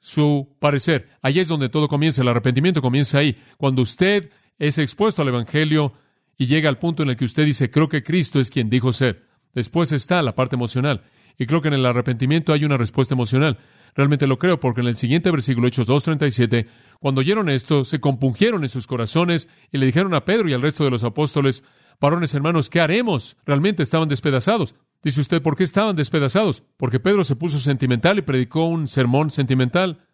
su 0.00 0.56
parecer. 0.60 1.08
Ahí 1.20 1.40
es 1.40 1.48
donde 1.48 1.68
todo 1.68 1.88
comienza, 1.88 2.22
el 2.22 2.28
arrepentimiento 2.28 2.80
comienza 2.80 3.18
ahí. 3.18 3.36
Cuando 3.58 3.82
usted 3.82 4.30
es 4.60 4.78
expuesto 4.78 5.22
al 5.22 5.28
Evangelio 5.28 5.94
y 6.36 6.46
llega 6.46 6.68
al 6.68 6.78
punto 6.78 7.02
en 7.02 7.08
el 7.08 7.16
que 7.16 7.24
usted 7.24 7.44
dice, 7.44 7.70
creo 7.70 7.88
que 7.88 8.04
Cristo 8.04 8.38
es 8.38 8.50
quien 8.50 8.70
dijo 8.70 8.92
ser. 8.92 9.26
Después 9.54 9.90
está 9.90 10.22
la 10.22 10.36
parte 10.36 10.54
emocional. 10.54 11.02
Y 11.38 11.46
creo 11.46 11.62
que 11.62 11.68
en 11.68 11.74
el 11.74 11.86
arrepentimiento 11.86 12.52
hay 12.52 12.64
una 12.66 12.76
respuesta 12.76 13.14
emocional. 13.14 13.58
Realmente 13.94 14.26
lo 14.26 14.38
creo 14.38 14.60
porque 14.60 14.82
en 14.82 14.86
el 14.86 14.96
siguiente 14.96 15.30
versículo, 15.30 15.66
Hechos 15.66 15.88
2.37, 15.88 16.66
cuando 17.00 17.22
oyeron 17.22 17.48
esto, 17.48 17.86
se 17.86 18.00
compungieron 18.00 18.62
en 18.62 18.68
sus 18.68 18.86
corazones 18.86 19.48
y 19.72 19.78
le 19.78 19.86
dijeron 19.86 20.12
a 20.12 20.26
Pedro 20.26 20.48
y 20.48 20.52
al 20.52 20.62
resto 20.62 20.84
de 20.84 20.90
los 20.90 21.04
apóstoles, 21.04 21.64
varones 21.98 22.34
hermanos, 22.34 22.68
¿qué 22.68 22.80
haremos? 22.80 23.38
Realmente 23.46 23.82
estaban 23.82 24.10
despedazados. 24.10 24.74
Dice 25.02 25.22
usted, 25.22 25.40
¿por 25.40 25.56
qué 25.56 25.64
estaban 25.64 25.96
despedazados? 25.96 26.64
¿Porque 26.76 27.00
Pedro 27.00 27.24
se 27.24 27.34
puso 27.34 27.58
sentimental 27.58 28.18
y 28.18 28.22
predicó 28.22 28.66
un 28.66 28.88
sermón 28.88 29.30
sentimental? 29.30 30.06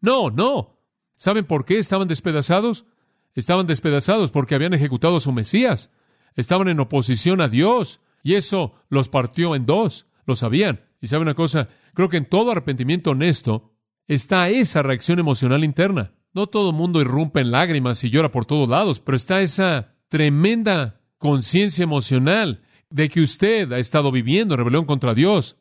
No, 0.00 0.30
no. 0.30 0.78
¿Saben 1.16 1.44
por 1.44 1.66
qué 1.66 1.78
estaban 1.78 2.08
despedazados? 2.08 2.86
Estaban 3.34 3.66
despedazados 3.66 4.30
porque 4.30 4.54
habían 4.54 4.74
ejecutado 4.74 5.16
a 5.16 5.20
su 5.20 5.32
Mesías. 5.32 5.90
Estaban 6.36 6.68
en 6.68 6.80
oposición 6.80 7.40
a 7.40 7.48
Dios. 7.48 8.00
Y 8.22 8.34
eso 8.34 8.74
los 8.88 9.08
partió 9.08 9.54
en 9.54 9.66
dos. 9.66 10.06
Lo 10.26 10.34
sabían. 10.34 10.80
Y 11.00 11.06
sabe 11.06 11.22
una 11.22 11.34
cosa, 11.34 11.68
creo 11.94 12.08
que 12.08 12.18
en 12.18 12.28
todo 12.28 12.50
arrepentimiento 12.50 13.12
honesto 13.12 13.72
está 14.06 14.48
esa 14.48 14.82
reacción 14.82 15.18
emocional 15.18 15.64
interna. 15.64 16.12
No 16.32 16.46
todo 16.46 16.72
mundo 16.72 17.00
irrumpe 17.00 17.40
en 17.40 17.50
lágrimas 17.50 18.04
y 18.04 18.10
llora 18.10 18.30
por 18.30 18.44
todos 18.44 18.68
lados, 18.68 19.00
pero 19.00 19.16
está 19.16 19.40
esa 19.40 19.94
tremenda 20.08 21.00
conciencia 21.18 21.82
emocional 21.82 22.62
de 22.90 23.08
que 23.08 23.20
usted 23.20 23.72
ha 23.72 23.78
estado 23.78 24.12
viviendo 24.12 24.56
rebelión 24.56 24.84
contra 24.84 25.14
Dios. 25.14 25.56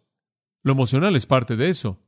Lo 0.64 0.74
emocional 0.74 1.16
es 1.16 1.26
parte 1.26 1.56
de 1.56 1.70
eso. 1.70 2.02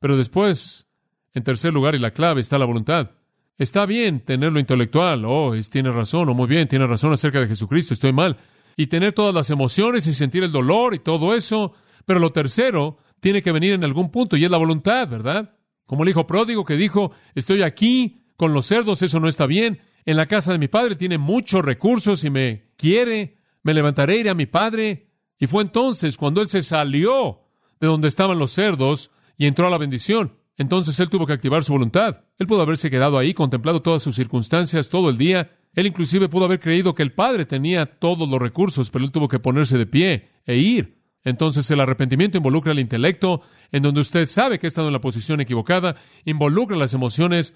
Pero 0.00 0.16
después, 0.16 0.86
en 1.34 1.44
tercer 1.44 1.72
lugar, 1.72 1.94
y 1.94 1.98
la 1.98 2.12
clave 2.12 2.40
está 2.40 2.58
la 2.58 2.64
voluntad. 2.64 3.10
Está 3.58 3.86
bien 3.86 4.20
tener 4.20 4.52
lo 4.52 4.60
intelectual, 4.60 5.24
oh, 5.26 5.52
tiene 5.70 5.92
razón, 5.92 6.28
o 6.28 6.34
muy 6.34 6.46
bien, 6.46 6.66
tiene 6.66 6.86
razón 6.86 7.12
acerca 7.12 7.40
de 7.40 7.48
Jesucristo, 7.48 7.94
estoy 7.94 8.12
mal. 8.12 8.36
Y 8.76 8.86
tener 8.86 9.12
todas 9.12 9.34
las 9.34 9.50
emociones 9.50 10.06
y 10.06 10.14
sentir 10.14 10.42
el 10.42 10.52
dolor 10.52 10.94
y 10.94 10.98
todo 11.00 11.34
eso. 11.34 11.74
Pero 12.06 12.18
lo 12.18 12.30
tercero 12.30 12.98
tiene 13.20 13.42
que 13.42 13.52
venir 13.52 13.74
en 13.74 13.84
algún 13.84 14.10
punto 14.10 14.36
y 14.36 14.44
es 14.44 14.50
la 14.50 14.56
voluntad, 14.56 15.08
¿verdad? 15.08 15.54
Como 15.84 16.02
el 16.02 16.08
hijo 16.08 16.26
pródigo 16.26 16.64
que 16.64 16.76
dijo, 16.76 17.12
estoy 17.34 17.62
aquí 17.62 18.24
con 18.36 18.54
los 18.54 18.66
cerdos, 18.66 19.02
eso 19.02 19.20
no 19.20 19.28
está 19.28 19.46
bien. 19.46 19.80
En 20.06 20.16
la 20.16 20.26
casa 20.26 20.52
de 20.52 20.58
mi 20.58 20.68
padre 20.68 20.96
tiene 20.96 21.18
muchos 21.18 21.62
recursos 21.64 22.24
y 22.24 22.30
me 22.30 22.70
quiere. 22.76 23.36
Me 23.62 23.74
levantaré, 23.74 24.16
iré 24.16 24.30
a 24.30 24.34
mi 24.34 24.46
padre 24.46 25.10
Y 25.38 25.46
fue 25.46 25.62
entonces 25.62 26.16
cuando 26.16 26.40
él 26.40 26.48
se 26.48 26.62
salió 26.62 27.42
de 27.78 27.86
donde 27.86 28.08
estaban 28.08 28.38
los 28.38 28.52
cerdos 28.52 29.10
y 29.36 29.46
entró 29.46 29.66
a 29.66 29.70
la 29.70 29.78
bendición. 29.78 30.39
Entonces 30.60 31.00
él 31.00 31.08
tuvo 31.08 31.26
que 31.26 31.32
activar 31.32 31.64
su 31.64 31.72
voluntad. 31.72 32.20
Él 32.38 32.46
pudo 32.46 32.60
haberse 32.60 32.90
quedado 32.90 33.16
ahí, 33.16 33.32
contemplado 33.32 33.80
todas 33.80 34.02
sus 34.02 34.14
circunstancias 34.14 34.90
todo 34.90 35.08
el 35.08 35.16
día. 35.16 35.56
Él 35.72 35.86
inclusive 35.86 36.28
pudo 36.28 36.44
haber 36.44 36.60
creído 36.60 36.94
que 36.94 37.02
el 37.02 37.12
Padre 37.14 37.46
tenía 37.46 37.86
todos 37.86 38.28
los 38.28 38.38
recursos, 38.38 38.90
pero 38.90 39.02
él 39.02 39.10
tuvo 39.10 39.26
que 39.26 39.38
ponerse 39.38 39.78
de 39.78 39.86
pie 39.86 40.28
e 40.44 40.58
ir. 40.58 40.98
Entonces 41.24 41.70
el 41.70 41.80
arrepentimiento 41.80 42.36
involucra 42.36 42.72
el 42.72 42.78
intelecto, 42.78 43.40
en 43.72 43.82
donde 43.82 44.02
usted 44.02 44.26
sabe 44.26 44.58
que 44.58 44.66
ha 44.66 44.68
estado 44.68 44.88
en 44.88 44.92
la 44.92 45.00
posición 45.00 45.40
equivocada, 45.40 45.96
involucra 46.26 46.76
las 46.76 46.92
emociones, 46.92 47.54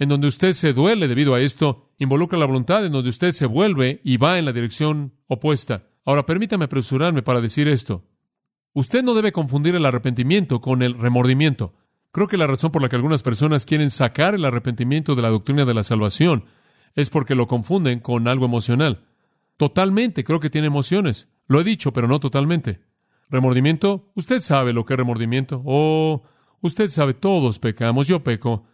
en 0.00 0.08
donde 0.08 0.26
usted 0.26 0.52
se 0.54 0.72
duele 0.72 1.06
debido 1.06 1.34
a 1.34 1.40
esto, 1.40 1.92
involucra 1.98 2.36
la 2.36 2.46
voluntad, 2.46 2.84
en 2.84 2.90
donde 2.90 3.10
usted 3.10 3.30
se 3.30 3.46
vuelve 3.46 4.00
y 4.02 4.16
va 4.16 4.40
en 4.40 4.44
la 4.44 4.52
dirección 4.52 5.12
opuesta. 5.28 5.84
Ahora 6.04 6.26
permítame 6.26 6.64
apresurarme 6.64 7.22
para 7.22 7.40
decir 7.40 7.68
esto. 7.68 8.08
Usted 8.72 9.04
no 9.04 9.14
debe 9.14 9.30
confundir 9.30 9.76
el 9.76 9.86
arrepentimiento 9.86 10.60
con 10.60 10.82
el 10.82 10.98
remordimiento. 10.98 11.74
Creo 12.12 12.26
que 12.26 12.36
la 12.36 12.46
razón 12.46 12.72
por 12.72 12.82
la 12.82 12.88
que 12.88 12.96
algunas 12.96 13.22
personas 13.22 13.66
quieren 13.66 13.90
sacar 13.90 14.34
el 14.34 14.44
arrepentimiento 14.44 15.14
de 15.14 15.22
la 15.22 15.30
doctrina 15.30 15.64
de 15.64 15.74
la 15.74 15.84
salvación 15.84 16.44
es 16.94 17.08
porque 17.08 17.34
lo 17.34 17.46
confunden 17.46 18.00
con 18.00 18.26
algo 18.26 18.44
emocional. 18.44 19.04
Totalmente, 19.56 20.24
creo 20.24 20.40
que 20.40 20.50
tiene 20.50 20.66
emociones. 20.66 21.28
Lo 21.46 21.60
he 21.60 21.64
dicho, 21.64 21.92
pero 21.92 22.08
no 22.08 22.18
totalmente. 22.18 22.80
Remordimiento, 23.28 24.10
usted 24.14 24.40
sabe 24.40 24.72
lo 24.72 24.84
que 24.84 24.94
es 24.94 24.98
remordimiento. 24.98 25.62
Oh, 25.64 26.22
usted 26.62 26.88
sabe, 26.88 27.14
todos 27.14 27.60
pecamos, 27.60 28.08
yo 28.08 28.24
peco. 28.24 28.64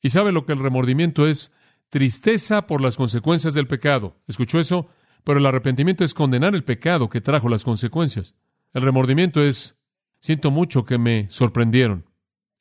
Y 0.00 0.10
sabe 0.10 0.30
lo 0.30 0.46
que 0.46 0.52
el 0.52 0.60
remordimiento 0.60 1.26
es 1.26 1.52
tristeza 1.88 2.66
por 2.66 2.80
las 2.80 2.96
consecuencias 2.96 3.54
del 3.54 3.66
pecado. 3.66 4.16
¿Escuchó 4.28 4.60
eso? 4.60 4.88
Pero 5.24 5.38
el 5.38 5.46
arrepentimiento 5.46 6.04
es 6.04 6.14
condenar 6.14 6.54
el 6.54 6.64
pecado 6.64 7.08
que 7.08 7.20
trajo 7.20 7.48
las 7.48 7.64
consecuencias. 7.64 8.34
El 8.72 8.82
remordimiento 8.82 9.42
es 9.42 9.76
siento 10.20 10.50
mucho 10.50 10.84
que 10.84 10.98
me 10.98 11.28
sorprendieron. 11.28 12.11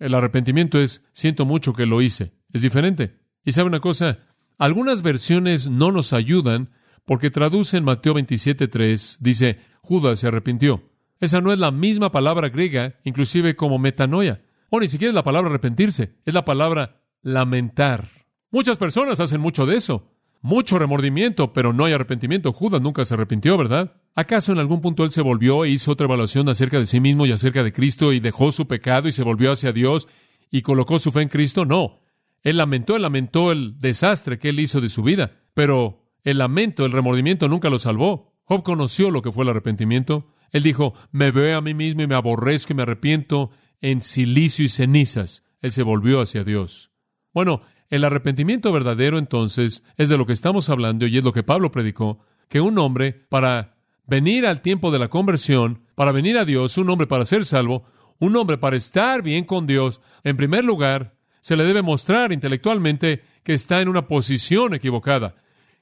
El 0.02 0.16
arrepentimiento 0.16 0.80
es 0.80 1.04
siento 1.12 1.46
mucho 1.46 1.74
que 1.74 1.86
lo 1.86 2.02
hice. 2.02 2.32
Es 2.52 2.64
diferente. 2.64 3.20
Y 3.46 3.52
sabe 3.52 3.68
una 3.68 3.80
cosa, 3.80 4.18
algunas 4.58 5.04
versiones 5.04 5.70
no 5.70 5.92
nos 5.92 6.12
ayudan 6.12 6.72
porque 7.06 7.30
traducen 7.30 7.84
Mateo 7.84 8.16
27.3, 8.16 9.18
dice, 9.20 9.60
Judas 9.82 10.20
se 10.20 10.28
arrepintió. 10.28 10.90
Esa 11.20 11.40
no 11.40 11.54
es 11.54 11.60
la 11.60 11.70
misma 11.70 12.12
palabra 12.12 12.50
griega, 12.50 12.96
inclusive 13.04 13.56
como 13.56 13.78
metanoia. 13.78 14.42
O 14.72 14.80
ni 14.80 14.88
siquiera 14.88 15.12
es 15.12 15.16
la 15.16 15.24
palabra 15.24 15.52
arrepentirse, 15.52 16.16
es 16.26 16.34
la 16.34 16.46
palabra 16.46 17.04
lamentar. 17.22 18.10
Muchas 18.50 18.80
personas 18.80 19.20
hacen 19.20 19.40
mucho 19.40 19.68
de 19.68 19.76
eso. 19.78 20.10
Mucho 20.42 20.80
remordimiento, 20.80 21.54
pero 21.54 21.72
no 21.72 21.86
hay 21.86 21.94
arrepentimiento. 21.94 22.52
Judas 22.52 22.82
nunca 22.82 23.06
se 23.06 23.14
arrepintió, 23.14 23.58
¿verdad? 23.58 23.94
¿Acaso 24.16 24.52
en 24.52 24.58
algún 24.58 24.82
punto 24.82 25.04
él 25.04 25.12
se 25.12 25.22
volvió 25.22 25.64
e 25.64 25.70
hizo 25.70 25.92
otra 25.92 26.06
evaluación 26.06 26.50
acerca 26.50 26.80
de 26.80 26.88
sí 26.88 27.00
mismo 27.00 27.26
y 27.26 27.32
acerca 27.32 27.64
de 27.64 27.72
Cristo 27.72 28.12
y 28.12 28.20
dejó 28.20 28.52
su 28.52 28.68
pecado 28.68 29.08
y 29.08 29.12
se 29.12 29.24
volvió 29.24 29.52
hacia 29.52 29.72
Dios 29.72 30.08
y 30.50 30.64
colocó 30.64 30.98
su 30.98 31.12
fe 31.12 31.22
en 31.22 31.30
Cristo? 31.30 31.66
No. 31.66 32.00
Él 32.42 32.58
lamentó, 32.58 32.96
él 32.96 33.04
lamentó 33.04 33.52
el 33.52 33.78
desastre 33.78 34.40
que 34.40 34.50
él 34.50 34.60
hizo 34.60 34.82
de 34.82 34.90
su 34.90 35.04
vida, 35.04 35.32
pero 35.54 36.10
el 36.24 36.40
lamento, 36.40 36.86
el 36.86 36.92
remordimiento 36.92 37.48
nunca 37.48 37.70
lo 37.70 37.78
salvó. 37.78 38.34
Job 38.46 38.64
conoció 38.64 39.12
lo 39.12 39.22
que 39.22 39.32
fue 39.32 39.44
el 39.44 39.50
arrepentimiento. 39.50 40.28
Él 40.52 40.64
dijo, 40.64 40.94
me 41.12 41.32
veo 41.32 41.58
a 41.58 41.62
mí 41.62 41.74
mismo 41.74 42.02
y 42.02 42.08
me 42.08 42.16
aborrezco 42.16 42.74
y 42.74 42.76
me 42.76 42.84
arrepiento 42.84 43.52
en 43.80 44.02
silicio 44.02 44.66
y 44.66 44.70
cenizas. 44.70 45.44
Él 45.62 45.72
se 45.72 45.84
volvió 45.84 46.20
hacia 46.20 46.44
Dios. 46.44 46.92
Bueno, 47.34 47.62
el 47.92 48.06
arrepentimiento 48.06 48.72
verdadero 48.72 49.20
entonces 49.20 49.84
es 49.98 50.10
de 50.10 50.18
lo 50.18 50.26
que 50.26 50.34
estamos 50.34 50.70
hablando 50.70 51.06
y 51.06 51.18
es 51.18 51.24
lo 51.24 51.34
que 51.34 51.44
Pablo 51.44 51.72
predicó, 51.72 52.20
que 52.48 52.62
un 52.62 52.80
hombre 52.80 53.12
para 53.30 53.76
venir 54.08 54.48
al 54.48 54.62
tiempo 54.62 54.92
de 54.92 55.00
la 55.00 55.10
conversión, 55.10 55.84
para 55.94 56.14
venir 56.14 56.38
a 56.38 56.46
Dios, 56.46 56.78
un 56.78 56.90
hombre 56.90 57.06
para 57.06 57.26
ser 57.26 57.46
salvo, 57.46 57.84
un 58.18 58.36
hombre 58.38 58.58
para 58.58 58.78
estar 58.78 59.22
bien 59.22 59.44
con 59.44 59.68
Dios, 59.68 60.00
en 60.24 60.38
primer 60.38 60.64
lugar, 60.64 61.16
se 61.42 61.58
le 61.58 61.66
debe 61.66 61.82
mostrar 61.82 62.32
intelectualmente 62.32 63.24
que 63.44 63.54
está 63.54 63.82
en 63.82 63.90
una 63.90 64.08
posición 64.08 64.74
equivocada, 64.74 65.36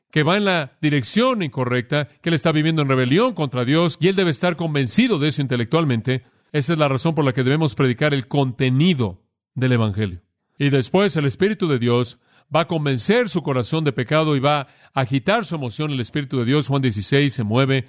que 0.10 0.24
va 0.24 0.38
en 0.38 0.46
la 0.46 0.72
dirección 0.82 1.44
incorrecta, 1.44 2.08
que 2.22 2.30
él 2.30 2.34
está 2.34 2.52
viviendo 2.52 2.82
en 2.82 2.90
rebelión 2.90 3.36
contra 3.36 3.66
Dios 3.66 3.98
y 4.02 4.08
él 4.08 4.16
debe 4.16 4.32
estar 4.32 4.56
convencido 4.56 5.20
de 5.20 5.28
eso 5.28 5.44
intelectualmente. 5.44 6.24
Esa 6.52 6.74
es 6.74 6.80
la 6.80 6.88
razón 6.88 7.14
por 7.14 7.24
la 7.24 7.34
que 7.34 7.44
debemos 7.44 7.76
predicar 7.76 8.16
el 8.16 8.28
contenido 8.28 9.22
del 9.54 9.74
Evangelio. 9.74 10.22
Y 10.60 10.70
después 10.70 11.16
el 11.16 11.26
Espíritu 11.26 11.68
de 11.68 11.80
Dios 11.80 12.20
va 12.54 12.62
a 12.62 12.68
convencer 12.68 13.30
su 13.30 13.42
corazón 13.42 13.86
de 13.86 13.94
pecado 13.94 14.36
y 14.36 14.40
va 14.40 14.60
a 14.60 14.68
agitar 14.94 15.46
su 15.46 15.56
emoción. 15.56 15.90
El 15.90 16.02
Espíritu 16.02 16.38
de 16.38 16.46
Dios, 16.46 16.68
Juan 16.68 16.82
16, 16.82 17.34
se 17.34 17.44
mueve, 17.44 17.88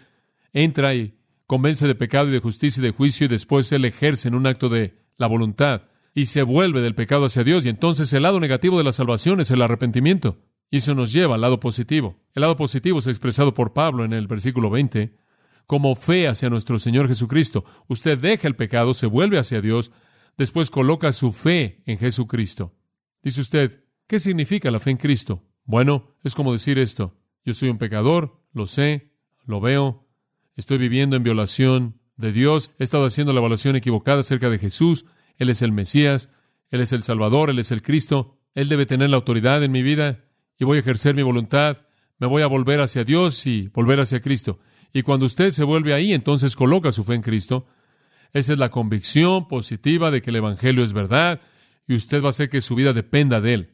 entra 0.53 0.95
y 0.95 1.15
convence 1.47 1.87
de 1.87 1.97
pecado 1.97 2.29
y 2.29 2.33
de 2.33 2.39
justicia 2.39 2.81
y 2.81 2.85
de 2.85 2.93
juicio 2.93 3.25
y 3.25 3.29
después 3.29 3.71
él 3.73 3.85
ejerce 3.85 4.29
en 4.29 4.37
un 4.37 4.47
acto 4.47 4.69
de 4.69 4.95
la 5.17 5.27
voluntad 5.27 5.83
y 6.15 6.27
se 6.27 6.43
vuelve 6.43 6.81
del 6.81 6.95
pecado 6.95 7.25
hacia 7.25 7.43
Dios. 7.43 7.67
Y 7.67 7.69
entonces 7.69 8.13
el 8.13 8.23
lado 8.23 8.39
negativo 8.39 8.79
de 8.79 8.85
la 8.85 8.93
salvación 8.93 9.41
es 9.41 9.51
el 9.51 9.63
arrepentimiento. 9.63 10.39
Y 10.71 10.77
eso 10.77 10.95
nos 10.95 11.13
lleva 11.13 11.35
al 11.35 11.41
lado 11.41 11.59
positivo. 11.59 12.21
El 12.35 12.43
lado 12.43 12.57
positivo 12.57 13.01
es 13.01 13.09
expresado 13.09 13.53
por 13.53 13.73
Pablo 13.73 14.05
en 14.05 14.13
el 14.13 14.29
versículo 14.29 14.71
20 14.71 15.17
como 15.67 15.97
fe 15.97 16.29
hacia 16.29 16.51
nuestro 16.51 16.79
Señor 16.79 17.09
Jesucristo. 17.09 17.65
Usted 17.89 18.19
deja 18.19 18.47
el 18.47 18.57
pecado, 18.57 18.95
se 18.95 19.07
vuelve 19.07 19.39
hacia 19.39 19.61
Dios, 19.61 19.91
Después 20.37 20.71
coloca 20.71 21.13
su 21.13 21.33
fe 21.33 21.83
en 21.87 21.99
Jesucristo. 21.99 22.75
Dice 23.23 23.41
usted, 23.41 23.85
¿qué 24.07 24.19
significa 24.19 24.71
la 24.71 24.81
fe 24.81 24.91
en 24.91 24.97
Cristo? 24.97 25.45
Bueno, 25.65 26.17
es 26.25 26.35
como 26.35 26.53
decir 26.53 26.79
esto. 26.79 27.17
Yo 27.45 27.55
soy 27.55 27.69
un 27.69 27.79
pecador, 27.79 28.43
lo 28.53 28.67
sé, 28.67 29.13
lo 29.45 29.61
veo, 29.61 30.09
estoy 30.57 30.79
viviendo 30.79 31.17
en 31.17 31.23
violación 31.23 32.01
de 32.17 32.33
Dios, 32.33 32.73
he 32.79 32.85
estado 32.85 33.07
haciendo 33.07 33.33
la 33.33 33.41
evaluación 33.41 33.77
equivocada 33.77 34.21
acerca 34.21 34.51
de 34.51 34.59
Jesús, 34.59 35.07
Él 35.37 35.49
es 35.49 35.63
el 35.63 35.73
Mesías, 35.73 36.29
Él 36.69 36.81
es 36.81 36.93
el 36.93 37.03
Salvador, 37.03 37.51
Él 37.51 37.59
es 37.59 37.71
el 37.71 37.83
Cristo, 37.83 38.39
Él 38.55 38.69
debe 38.69 38.87
tener 38.87 39.11
la 39.11 39.17
autoridad 39.17 39.63
en 39.63 39.73
mi 39.73 39.83
vida 39.83 40.25
y 40.59 40.65
voy 40.65 40.77
a 40.77 40.81
ejercer 40.81 41.15
mi 41.15 41.23
voluntad, 41.23 41.87
me 42.19 42.27
voy 42.27 42.43
a 42.43 42.47
volver 42.47 42.81
hacia 42.81 43.05
Dios 43.05 43.47
y 43.47 43.69
volver 43.69 44.01
hacia 44.01 44.21
Cristo. 44.21 44.61
Y 44.93 45.03
cuando 45.03 45.25
usted 45.25 45.53
se 45.53 45.65
vuelve 45.65 45.95
ahí, 45.95 46.13
entonces 46.13 46.57
coloca 46.57 46.93
su 46.93 47.05
fe 47.05 47.15
en 47.15 47.23
Cristo, 47.23 47.67
esa 48.33 48.53
es 48.53 48.59
la 48.59 48.71
convicción 48.71 49.49
positiva 49.49 50.11
de 50.11 50.23
que 50.23 50.31
el 50.31 50.37
Evangelio 50.37 50.85
es 50.85 50.93
verdad 50.93 51.41
y 51.87 51.95
usted 51.95 52.23
va 52.23 52.29
a 52.29 52.31
hacer 52.31 52.49
que 52.49 52.61
su 52.61 52.75
vida 52.75 52.93
dependa 52.93 53.41
de 53.41 53.55
Él. 53.55 53.71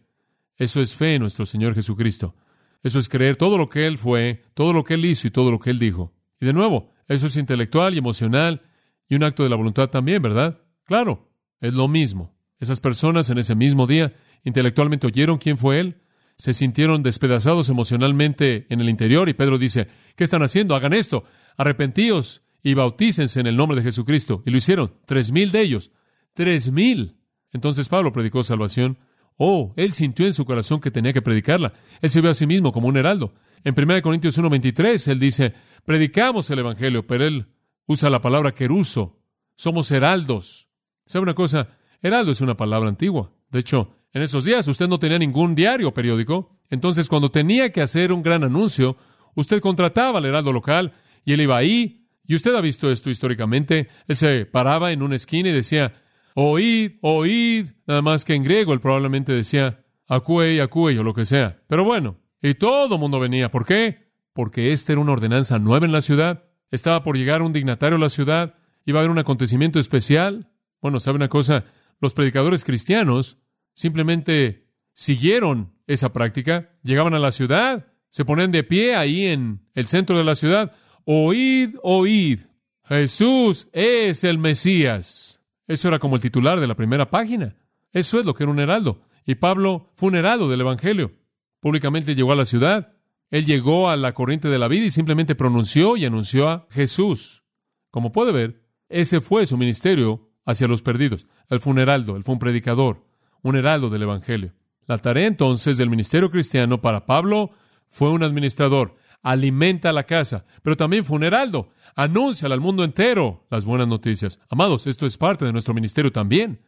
Eso 0.56 0.80
es 0.80 0.94
fe 0.94 1.14
en 1.14 1.22
nuestro 1.22 1.44
Señor 1.44 1.74
Jesucristo. 1.74 2.34
Eso 2.82 2.98
es 2.98 3.08
creer 3.08 3.36
todo 3.36 3.58
lo 3.58 3.68
que 3.68 3.86
Él 3.86 3.98
fue, 3.98 4.44
todo 4.54 4.72
lo 4.72 4.84
que 4.84 4.94
Él 4.94 5.04
hizo 5.04 5.26
y 5.26 5.30
todo 5.30 5.50
lo 5.50 5.58
que 5.58 5.70
Él 5.70 5.78
dijo. 5.78 6.14
Y 6.40 6.46
de 6.46 6.52
nuevo, 6.52 6.92
eso 7.08 7.26
es 7.26 7.36
intelectual 7.36 7.94
y 7.94 7.98
emocional 7.98 8.62
y 9.08 9.16
un 9.16 9.22
acto 9.22 9.42
de 9.42 9.50
la 9.50 9.56
voluntad 9.56 9.90
también, 9.90 10.22
¿verdad? 10.22 10.60
Claro, 10.84 11.30
es 11.60 11.74
lo 11.74 11.88
mismo. 11.88 12.34
Esas 12.58 12.80
personas 12.80 13.28
en 13.28 13.38
ese 13.38 13.54
mismo 13.54 13.86
día 13.86 14.14
intelectualmente 14.44 15.06
oyeron 15.06 15.38
quién 15.38 15.58
fue 15.58 15.80
Él, 15.80 16.00
se 16.38 16.54
sintieron 16.54 17.02
despedazados 17.02 17.68
emocionalmente 17.68 18.66
en 18.68 18.80
el 18.80 18.88
interior 18.88 19.28
y 19.28 19.34
Pedro 19.34 19.58
dice, 19.58 19.88
¿qué 20.16 20.24
están 20.24 20.42
haciendo? 20.42 20.74
Hagan 20.74 20.92
esto, 20.92 21.24
arrepentíos 21.56 22.42
y 22.66 22.74
bautícense 22.74 23.38
en 23.38 23.46
el 23.46 23.54
nombre 23.54 23.76
de 23.76 23.84
Jesucristo. 23.84 24.42
Y 24.44 24.50
lo 24.50 24.56
hicieron, 24.56 24.92
tres 25.06 25.30
mil 25.30 25.52
de 25.52 25.60
ellos. 25.60 25.92
Tres 26.34 26.72
mil. 26.72 27.16
Entonces 27.52 27.88
Pablo 27.88 28.12
predicó 28.12 28.42
salvación. 28.42 28.98
Oh, 29.36 29.72
él 29.76 29.92
sintió 29.92 30.26
en 30.26 30.34
su 30.34 30.44
corazón 30.44 30.80
que 30.80 30.90
tenía 30.90 31.12
que 31.12 31.22
predicarla. 31.22 31.74
Él 32.02 32.10
se 32.10 32.20
vio 32.20 32.28
a 32.28 32.34
sí 32.34 32.44
mismo 32.44 32.72
como 32.72 32.88
un 32.88 32.96
heraldo. 32.96 33.34
En 33.62 33.80
1 33.80 34.02
Corintios 34.02 34.36
1.23, 34.36 35.12
él 35.12 35.20
dice, 35.20 35.54
predicamos 35.84 36.50
el 36.50 36.58
Evangelio, 36.58 37.06
pero 37.06 37.24
él 37.24 37.46
usa 37.86 38.10
la 38.10 38.20
palabra 38.20 38.52
queruso. 38.52 39.22
Somos 39.54 39.92
heraldos. 39.92 40.68
¿Sabe 41.04 41.22
una 41.22 41.34
cosa? 41.34 41.68
Heraldo 42.02 42.32
es 42.32 42.40
una 42.40 42.56
palabra 42.56 42.88
antigua. 42.88 43.30
De 43.48 43.60
hecho, 43.60 43.94
en 44.12 44.22
esos 44.22 44.44
días 44.44 44.66
usted 44.66 44.88
no 44.88 44.98
tenía 44.98 45.20
ningún 45.20 45.54
diario 45.54 45.86
o 45.86 45.94
periódico. 45.94 46.58
Entonces, 46.68 47.08
cuando 47.08 47.30
tenía 47.30 47.70
que 47.70 47.80
hacer 47.80 48.10
un 48.10 48.24
gran 48.24 48.42
anuncio, 48.42 48.96
usted 49.36 49.60
contrataba 49.60 50.18
al 50.18 50.24
heraldo 50.24 50.52
local 50.52 50.94
y 51.24 51.32
él 51.32 51.42
iba 51.42 51.56
ahí 51.56 52.05
y 52.26 52.34
usted 52.34 52.54
ha 52.54 52.60
visto 52.60 52.90
esto 52.90 53.10
históricamente. 53.10 53.88
Él 54.06 54.16
se 54.16 54.46
paraba 54.46 54.92
en 54.92 55.02
una 55.02 55.16
esquina 55.16 55.48
y 55.48 55.52
decía, 55.52 55.94
oíd, 56.34 56.92
oíd, 57.00 57.68
nada 57.86 58.02
más 58.02 58.24
que 58.24 58.34
en 58.34 58.44
griego 58.44 58.72
él 58.72 58.80
probablemente 58.80 59.32
decía, 59.32 59.84
acue, 60.06 60.60
acue 60.60 60.98
o 60.98 61.02
lo 61.02 61.14
que 61.14 61.24
sea. 61.24 61.62
Pero 61.66 61.84
bueno, 61.84 62.18
y 62.42 62.54
todo 62.54 62.94
el 62.94 63.00
mundo 63.00 63.20
venía. 63.20 63.50
¿Por 63.50 63.64
qué? 63.64 64.12
Porque 64.32 64.72
esta 64.72 64.92
era 64.92 65.00
una 65.00 65.12
ordenanza 65.12 65.58
nueva 65.58 65.86
en 65.86 65.92
la 65.92 66.00
ciudad. 66.00 66.44
Estaba 66.70 67.02
por 67.02 67.16
llegar 67.16 67.42
un 67.42 67.52
dignatario 67.52 67.96
a 67.96 68.00
la 68.00 68.08
ciudad. 68.08 68.54
Iba 68.84 68.98
a 68.98 69.00
haber 69.00 69.10
un 69.10 69.18
acontecimiento 69.18 69.78
especial. 69.78 70.52
Bueno, 70.80 71.00
¿sabe 71.00 71.16
una 71.16 71.28
cosa? 71.28 71.64
Los 72.00 72.12
predicadores 72.12 72.64
cristianos 72.64 73.38
simplemente 73.74 74.68
siguieron 74.92 75.74
esa 75.86 76.12
práctica. 76.12 76.76
Llegaban 76.82 77.14
a 77.14 77.18
la 77.18 77.32
ciudad, 77.32 77.86
se 78.10 78.24
ponían 78.24 78.50
de 78.50 78.64
pie 78.64 78.94
ahí 78.94 79.26
en 79.26 79.66
el 79.74 79.86
centro 79.86 80.16
de 80.18 80.24
la 80.24 80.34
ciudad. 80.34 80.72
Oíd, 81.08 81.76
oíd, 81.84 82.40
Jesús 82.82 83.68
es 83.72 84.24
el 84.24 84.38
Mesías. 84.38 85.40
Eso 85.68 85.86
era 85.86 86.00
como 86.00 86.16
el 86.16 86.22
titular 86.22 86.58
de 86.58 86.66
la 86.66 86.74
primera 86.74 87.10
página. 87.10 87.54
Eso 87.92 88.18
es 88.18 88.26
lo 88.26 88.34
que 88.34 88.42
era 88.42 88.50
un 88.50 88.58
heraldo. 88.58 89.02
Y 89.24 89.36
Pablo 89.36 89.92
fue 89.94 90.08
un 90.08 90.16
heraldo 90.16 90.48
del 90.48 90.62
Evangelio. 90.62 91.12
Públicamente 91.60 92.16
llegó 92.16 92.32
a 92.32 92.36
la 92.36 92.44
ciudad. 92.44 92.96
Él 93.30 93.46
llegó 93.46 93.88
a 93.88 93.96
la 93.96 94.14
corriente 94.14 94.48
de 94.48 94.58
la 94.58 94.66
vida 94.66 94.86
y 94.86 94.90
simplemente 94.90 95.36
pronunció 95.36 95.96
y 95.96 96.04
anunció 96.04 96.48
a 96.48 96.66
Jesús. 96.70 97.44
Como 97.92 98.10
puede 98.10 98.32
ver, 98.32 98.64
ese 98.88 99.20
fue 99.20 99.46
su 99.46 99.56
ministerio 99.56 100.32
hacia 100.44 100.66
los 100.66 100.82
perdidos. 100.82 101.28
El 101.48 101.60
fue 101.60 101.72
un 101.72 101.78
heraldo, 101.78 102.16
él 102.16 102.24
fue 102.24 102.32
un 102.32 102.40
predicador, 102.40 103.06
un 103.42 103.54
heraldo 103.54 103.90
del 103.90 104.02
Evangelio. 104.02 104.54
La 104.86 104.98
tarea 104.98 105.28
entonces 105.28 105.76
del 105.76 105.88
ministerio 105.88 106.32
cristiano 106.32 106.82
para 106.82 107.06
Pablo 107.06 107.52
fue 107.88 108.10
un 108.10 108.24
administrador, 108.24 108.96
alimenta 109.26 109.92
la 109.92 110.04
casa, 110.04 110.44
pero 110.62 110.76
también 110.76 111.04
fue 111.04 111.16
un 111.16 111.24
heraldo, 111.24 111.70
anuncia 111.96 112.46
al 112.46 112.60
mundo 112.60 112.84
entero 112.84 113.44
las 113.50 113.64
buenas 113.64 113.88
noticias. 113.88 114.38
Amados, 114.48 114.86
esto 114.86 115.04
es 115.04 115.18
parte 115.18 115.44
de 115.44 115.52
nuestro 115.52 115.74
ministerio 115.74 116.12
también, 116.12 116.60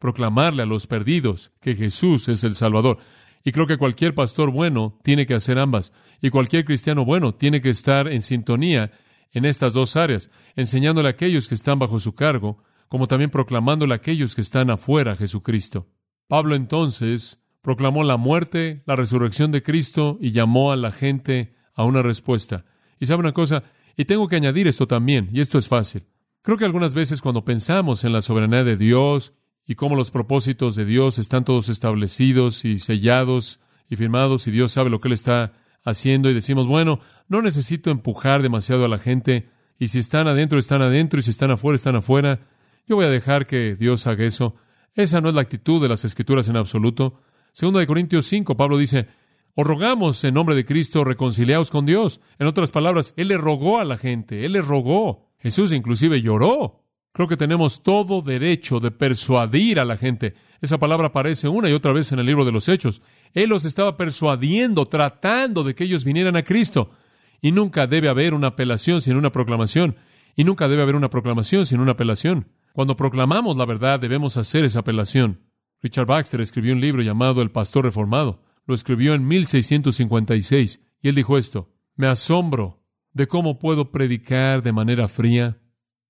proclamarle 0.00 0.64
a 0.64 0.66
los 0.66 0.88
perdidos 0.88 1.52
que 1.60 1.76
Jesús 1.76 2.28
es 2.28 2.42
el 2.42 2.56
Salvador. 2.56 2.98
Y 3.44 3.52
creo 3.52 3.68
que 3.68 3.78
cualquier 3.78 4.12
pastor 4.12 4.50
bueno 4.50 4.98
tiene 5.04 5.24
que 5.24 5.34
hacer 5.34 5.56
ambas, 5.56 5.92
y 6.20 6.30
cualquier 6.30 6.64
cristiano 6.64 7.04
bueno 7.04 7.32
tiene 7.32 7.60
que 7.60 7.70
estar 7.70 8.08
en 8.08 8.22
sintonía 8.22 8.90
en 9.30 9.44
estas 9.44 9.72
dos 9.72 9.94
áreas, 9.94 10.30
enseñándole 10.56 11.06
a 11.06 11.12
aquellos 11.12 11.46
que 11.46 11.54
están 11.54 11.78
bajo 11.78 12.00
su 12.00 12.16
cargo, 12.16 12.64
como 12.88 13.06
también 13.06 13.30
proclamándole 13.30 13.94
a 13.94 13.98
aquellos 13.98 14.34
que 14.34 14.40
están 14.40 14.68
afuera 14.70 15.12
a 15.12 15.16
Jesucristo. 15.16 15.86
Pablo 16.26 16.56
entonces 16.56 17.40
proclamó 17.62 18.02
la 18.02 18.16
muerte, 18.16 18.82
la 18.84 18.96
resurrección 18.96 19.52
de 19.52 19.62
Cristo 19.62 20.18
y 20.20 20.32
llamó 20.32 20.72
a 20.72 20.76
la 20.76 20.90
gente 20.90 21.59
a 21.80 21.84
una 21.84 22.02
respuesta. 22.02 22.64
Y 22.98 23.06
sabe 23.06 23.20
una 23.20 23.32
cosa, 23.32 23.64
y 23.96 24.04
tengo 24.04 24.28
que 24.28 24.36
añadir 24.36 24.68
esto 24.68 24.86
también, 24.86 25.28
y 25.32 25.40
esto 25.40 25.58
es 25.58 25.68
fácil. 25.68 26.04
Creo 26.42 26.56
que 26.56 26.64
algunas 26.64 26.94
veces 26.94 27.20
cuando 27.20 27.44
pensamos 27.44 28.04
en 28.04 28.12
la 28.12 28.22
soberanía 28.22 28.64
de 28.64 28.76
Dios 28.76 29.34
y 29.66 29.74
cómo 29.74 29.96
los 29.96 30.10
propósitos 30.10 30.74
de 30.74 30.84
Dios 30.84 31.18
están 31.18 31.44
todos 31.44 31.68
establecidos 31.68 32.64
y 32.64 32.78
sellados 32.78 33.60
y 33.88 33.96
firmados 33.96 34.46
y 34.46 34.50
Dios 34.50 34.72
sabe 34.72 34.90
lo 34.90 35.00
que 35.00 35.08
Él 35.08 35.14
está 35.14 35.52
haciendo 35.82 36.30
y 36.30 36.34
decimos, 36.34 36.66
bueno, 36.66 37.00
no 37.28 37.42
necesito 37.42 37.90
empujar 37.90 38.42
demasiado 38.42 38.84
a 38.84 38.88
la 38.88 38.98
gente 38.98 39.48
y 39.78 39.88
si 39.88 39.98
están 39.98 40.28
adentro, 40.28 40.58
están 40.58 40.82
adentro 40.82 41.20
y 41.20 41.22
si 41.22 41.30
están 41.30 41.50
afuera, 41.50 41.76
están 41.76 41.96
afuera. 41.96 42.40
Yo 42.86 42.96
voy 42.96 43.04
a 43.04 43.10
dejar 43.10 43.46
que 43.46 43.74
Dios 43.76 44.06
haga 44.06 44.24
eso. 44.24 44.56
Esa 44.94 45.20
no 45.20 45.28
es 45.28 45.34
la 45.34 45.40
actitud 45.42 45.80
de 45.80 45.88
las 45.88 46.04
Escrituras 46.04 46.48
en 46.48 46.56
absoluto. 46.56 47.20
Segundo 47.52 47.78
de 47.80 47.86
Corintios 47.86 48.26
5, 48.26 48.56
Pablo 48.56 48.78
dice, 48.78 49.08
os 49.54 49.66
rogamos 49.66 50.22
en 50.24 50.34
nombre 50.34 50.54
de 50.54 50.64
Cristo, 50.64 51.04
reconciliaos 51.04 51.70
con 51.70 51.86
Dios. 51.86 52.20
En 52.38 52.46
otras 52.46 52.70
palabras, 52.70 53.14
Él 53.16 53.28
le 53.28 53.38
rogó 53.38 53.78
a 53.78 53.84
la 53.84 53.96
gente, 53.96 54.44
Él 54.44 54.52
le 54.52 54.62
rogó. 54.62 55.30
Jesús 55.38 55.72
inclusive 55.72 56.20
lloró. 56.22 56.84
Creo 57.12 57.26
que 57.26 57.36
tenemos 57.36 57.82
todo 57.82 58.22
derecho 58.22 58.78
de 58.78 58.90
persuadir 58.90 59.80
a 59.80 59.84
la 59.84 59.96
gente. 59.96 60.34
Esa 60.60 60.78
palabra 60.78 61.08
aparece 61.08 61.48
una 61.48 61.68
y 61.68 61.72
otra 61.72 61.92
vez 61.92 62.12
en 62.12 62.20
el 62.20 62.26
libro 62.26 62.44
de 62.44 62.52
los 62.52 62.68
Hechos. 62.68 63.02
Él 63.34 63.48
los 63.48 63.64
estaba 63.64 63.96
persuadiendo, 63.96 64.86
tratando 64.86 65.64
de 65.64 65.74
que 65.74 65.84
ellos 65.84 66.04
vinieran 66.04 66.36
a 66.36 66.44
Cristo. 66.44 66.90
Y 67.40 67.52
nunca 67.52 67.86
debe 67.86 68.08
haber 68.08 68.34
una 68.34 68.48
apelación 68.48 69.00
sin 69.00 69.16
una 69.16 69.32
proclamación. 69.32 69.96
Y 70.36 70.44
nunca 70.44 70.68
debe 70.68 70.82
haber 70.82 70.94
una 70.94 71.10
proclamación 71.10 71.66
sin 71.66 71.80
una 71.80 71.92
apelación. 71.92 72.46
Cuando 72.72 72.96
proclamamos 72.96 73.56
la 73.56 73.64
verdad 73.64 73.98
debemos 73.98 74.36
hacer 74.36 74.64
esa 74.64 74.80
apelación. 74.80 75.40
Richard 75.82 76.06
Baxter 76.06 76.40
escribió 76.40 76.74
un 76.74 76.80
libro 76.80 77.02
llamado 77.02 77.42
El 77.42 77.50
Pastor 77.50 77.86
Reformado. 77.86 78.42
Lo 78.70 78.74
escribió 78.74 79.14
en 79.14 79.26
1656 79.26 80.80
y 81.02 81.08
él 81.08 81.16
dijo 81.16 81.36
esto, 81.36 81.72
me 81.96 82.06
asombro 82.06 82.84
de 83.12 83.26
cómo 83.26 83.58
puedo 83.58 83.90
predicar 83.90 84.62
de 84.62 84.70
manera 84.70 85.08
fría, 85.08 85.58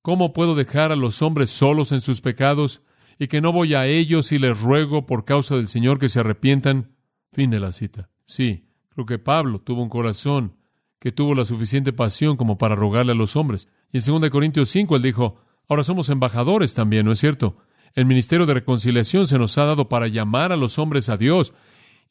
cómo 0.03 0.35
puedo 0.35 0.55
dejar 0.55 0.93
a 0.93 0.97
los 0.97 1.23
hombres 1.23 1.49
solos 1.49 1.91
en 1.91 2.03
sus 2.03 2.21
pecados 2.21 2.83
y 3.19 3.29
que 3.29 3.41
no 3.41 3.55
voy 3.55 3.73
a 3.73 3.87
ellos 3.87 4.31
y 4.33 4.39
les 4.39 4.61
ruego 4.61 5.07
por 5.07 5.25
causa 5.25 5.57
del 5.57 5.69
Señor 5.69 5.99
que 5.99 6.11
se 6.11 6.21
arrepientan. 6.21 6.95
Fin 7.33 7.49
de 7.49 7.61
la 7.61 7.73
cita. 7.73 8.11
Sí, 8.27 8.69
creo 8.91 9.07
que 9.07 9.19
Pablo 9.19 9.63
tuvo 9.63 9.83
un 9.83 9.89
corazón 9.89 10.59
que 10.99 11.13
tuvo 11.13 11.35
la 11.35 11.47
suficiente 11.47 11.95
pasión 11.95 12.37
como 12.37 12.59
para 12.59 12.75
rogarle 12.75 13.13
a 13.13 13.15
los 13.15 13.37
hombres. 13.37 13.69
Y 13.91 14.07
en 14.07 14.21
2 14.21 14.29
Corintios 14.29 14.69
5 14.69 14.97
él 14.97 15.03
dijo, 15.03 15.37
ahora 15.67 15.83
somos 15.83 16.11
embajadores 16.11 16.75
también, 16.75 17.07
¿no 17.07 17.13
es 17.13 17.21
cierto? 17.21 17.57
El 17.95 18.05
ministerio 18.05 18.45
de 18.45 18.53
reconciliación 18.53 19.27
se 19.27 19.39
nos 19.39 19.57
ha 19.57 19.65
dado 19.65 19.89
para 19.89 20.09
llamar 20.09 20.53
a 20.53 20.59
los 20.59 20.79
hombres 20.79 21.09
a 21.09 21.17
Dios 21.17 21.55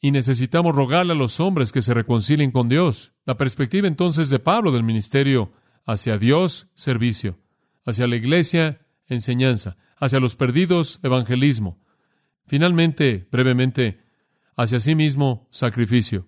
y 0.00 0.10
necesitamos 0.12 0.74
rogarle 0.74 1.12
a 1.12 1.16
los 1.16 1.40
hombres 1.40 1.72
que 1.72 1.82
se 1.82 1.94
reconcilien 1.94 2.50
con 2.50 2.68
Dios. 2.68 3.12
La 3.26 3.36
perspectiva 3.36 3.86
entonces 3.86 4.30
de 4.30 4.38
Pablo 4.38 4.72
del 4.72 4.82
ministerio 4.82 5.52
hacia 5.84 6.18
Dios, 6.18 6.68
servicio, 6.74 7.38
hacia 7.84 8.06
la 8.06 8.16
iglesia, 8.16 8.80
enseñanza, 9.06 9.76
hacia 9.98 10.20
los 10.20 10.36
perdidos, 10.36 11.00
evangelismo. 11.02 11.82
Finalmente, 12.46 13.28
brevemente, 13.30 14.00
hacia 14.56 14.80
sí 14.80 14.94
mismo, 14.94 15.48
sacrificio. 15.50 16.26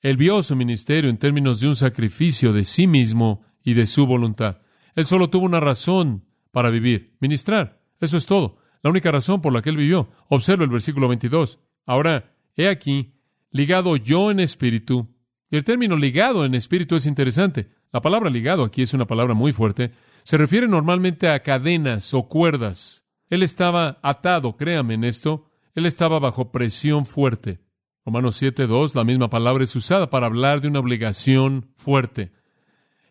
Él 0.00 0.16
vio 0.16 0.42
su 0.42 0.56
ministerio 0.56 1.08
en 1.08 1.18
términos 1.18 1.60
de 1.60 1.68
un 1.68 1.76
sacrificio 1.76 2.52
de 2.52 2.64
sí 2.64 2.88
mismo 2.88 3.44
y 3.62 3.74
de 3.74 3.86
su 3.86 4.04
voluntad. 4.06 4.60
Él 4.96 5.06
solo 5.06 5.30
tuvo 5.30 5.46
una 5.46 5.60
razón 5.60 6.24
para 6.50 6.70
vivir, 6.70 7.16
ministrar. 7.20 7.80
Eso 8.00 8.16
es 8.16 8.26
todo. 8.26 8.58
La 8.82 8.90
única 8.90 9.12
razón 9.12 9.40
por 9.40 9.52
la 9.52 9.62
que 9.62 9.70
él 9.70 9.76
vivió. 9.76 10.10
Observa 10.28 10.64
el 10.64 10.70
versículo 10.70 11.06
22. 11.06 11.60
Ahora, 11.86 12.31
he 12.56 12.68
aquí, 12.68 13.14
ligado 13.50 13.96
yo 13.96 14.30
en 14.30 14.40
espíritu. 14.40 15.08
Y 15.50 15.56
el 15.56 15.64
término 15.64 15.96
ligado 15.96 16.44
en 16.44 16.54
espíritu 16.54 16.96
es 16.96 17.06
interesante. 17.06 17.70
La 17.92 18.00
palabra 18.00 18.30
ligado 18.30 18.64
aquí 18.64 18.82
es 18.82 18.94
una 18.94 19.06
palabra 19.06 19.34
muy 19.34 19.52
fuerte. 19.52 19.92
Se 20.24 20.36
refiere 20.36 20.68
normalmente 20.68 21.28
a 21.28 21.42
cadenas 21.42 22.14
o 22.14 22.28
cuerdas. 22.28 23.04
Él 23.28 23.42
estaba 23.42 23.98
atado, 24.02 24.56
créame 24.56 24.94
en 24.94 25.04
esto. 25.04 25.50
Él 25.74 25.86
estaba 25.86 26.18
bajo 26.18 26.52
presión 26.52 27.06
fuerte. 27.06 27.60
Romanos 28.04 28.42
7.2, 28.42 28.94
la 28.94 29.04
misma 29.04 29.30
palabra 29.30 29.62
es 29.62 29.76
usada 29.76 30.10
para 30.10 30.26
hablar 30.26 30.60
de 30.60 30.68
una 30.68 30.80
obligación 30.80 31.70
fuerte. 31.76 32.32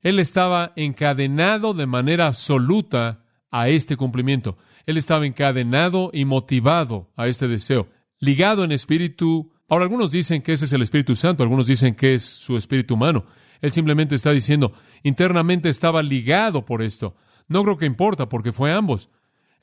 Él 0.02 0.20
estaba 0.20 0.74
encadenado 0.76 1.74
de 1.74 1.86
manera 1.86 2.28
absoluta 2.28 3.24
a 3.52 3.70
este 3.70 3.96
cumplimiento. 3.96 4.58
Él 4.86 4.98
estaba 4.98 5.26
encadenado 5.26 6.10
y 6.12 6.26
motivado 6.26 7.12
a 7.16 7.28
este 7.28 7.48
deseo, 7.48 7.88
ligado 8.22 8.64
en 8.64 8.72
espíritu 8.72 9.52
Ahora, 9.72 9.86
algunos 9.86 10.12
dicen 10.12 10.42
que 10.42 10.52
ese 10.52 10.66
es 10.66 10.74
el 10.74 10.82
Espíritu 10.82 11.16
Santo, 11.16 11.44
algunos 11.44 11.66
dicen 11.66 11.96
que 11.96 12.14
es 12.14 12.26
su 12.26 12.58
espíritu 12.58 12.96
humano. 12.96 13.24
Él 13.62 13.72
simplemente 13.72 14.16
está 14.16 14.34
diciendo, 14.34 14.74
internamente 15.02 15.70
estaba 15.70 16.04
ligado 16.04 16.66
por 16.66 16.82
esto. 16.82 17.16
No 17.48 17.64
creo 17.64 17.78
que 17.78 17.86
importa, 17.86 18.28
porque 18.28 18.52
fue 18.52 18.74
ambos. 18.74 19.10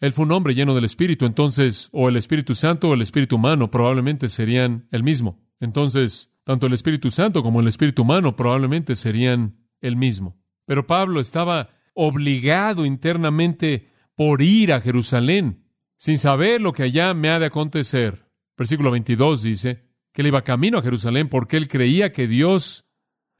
Él 0.00 0.14
fue 0.14 0.24
un 0.24 0.32
hombre 0.32 0.54
lleno 0.54 0.74
del 0.74 0.86
Espíritu, 0.86 1.26
entonces, 1.26 1.90
o 1.92 2.08
el 2.08 2.16
Espíritu 2.16 2.54
Santo 2.54 2.88
o 2.88 2.94
el 2.94 3.02
Espíritu 3.02 3.36
humano 3.36 3.70
probablemente 3.70 4.30
serían 4.30 4.88
el 4.92 5.02
mismo. 5.02 5.46
Entonces, 5.60 6.32
tanto 6.42 6.68
el 6.68 6.72
Espíritu 6.72 7.10
Santo 7.10 7.42
como 7.42 7.60
el 7.60 7.68
Espíritu 7.68 8.00
humano 8.00 8.34
probablemente 8.34 8.96
serían 8.96 9.58
el 9.82 9.96
mismo. 9.96 10.40
Pero 10.64 10.86
Pablo 10.86 11.20
estaba 11.20 11.68
obligado 11.92 12.86
internamente 12.86 13.90
por 14.14 14.40
ir 14.40 14.72
a 14.72 14.80
Jerusalén, 14.80 15.66
sin 15.98 16.16
saber 16.16 16.62
lo 16.62 16.72
que 16.72 16.84
allá 16.84 17.12
me 17.12 17.28
ha 17.28 17.38
de 17.38 17.44
acontecer. 17.44 18.27
Versículo 18.58 18.90
22 18.90 19.42
dice, 19.42 19.88
que 20.12 20.22
él 20.22 20.28
iba 20.28 20.42
camino 20.42 20.78
a 20.78 20.82
Jerusalén 20.82 21.28
porque 21.28 21.56
él 21.56 21.68
creía 21.68 22.12
que 22.12 22.26
Dios 22.26 22.86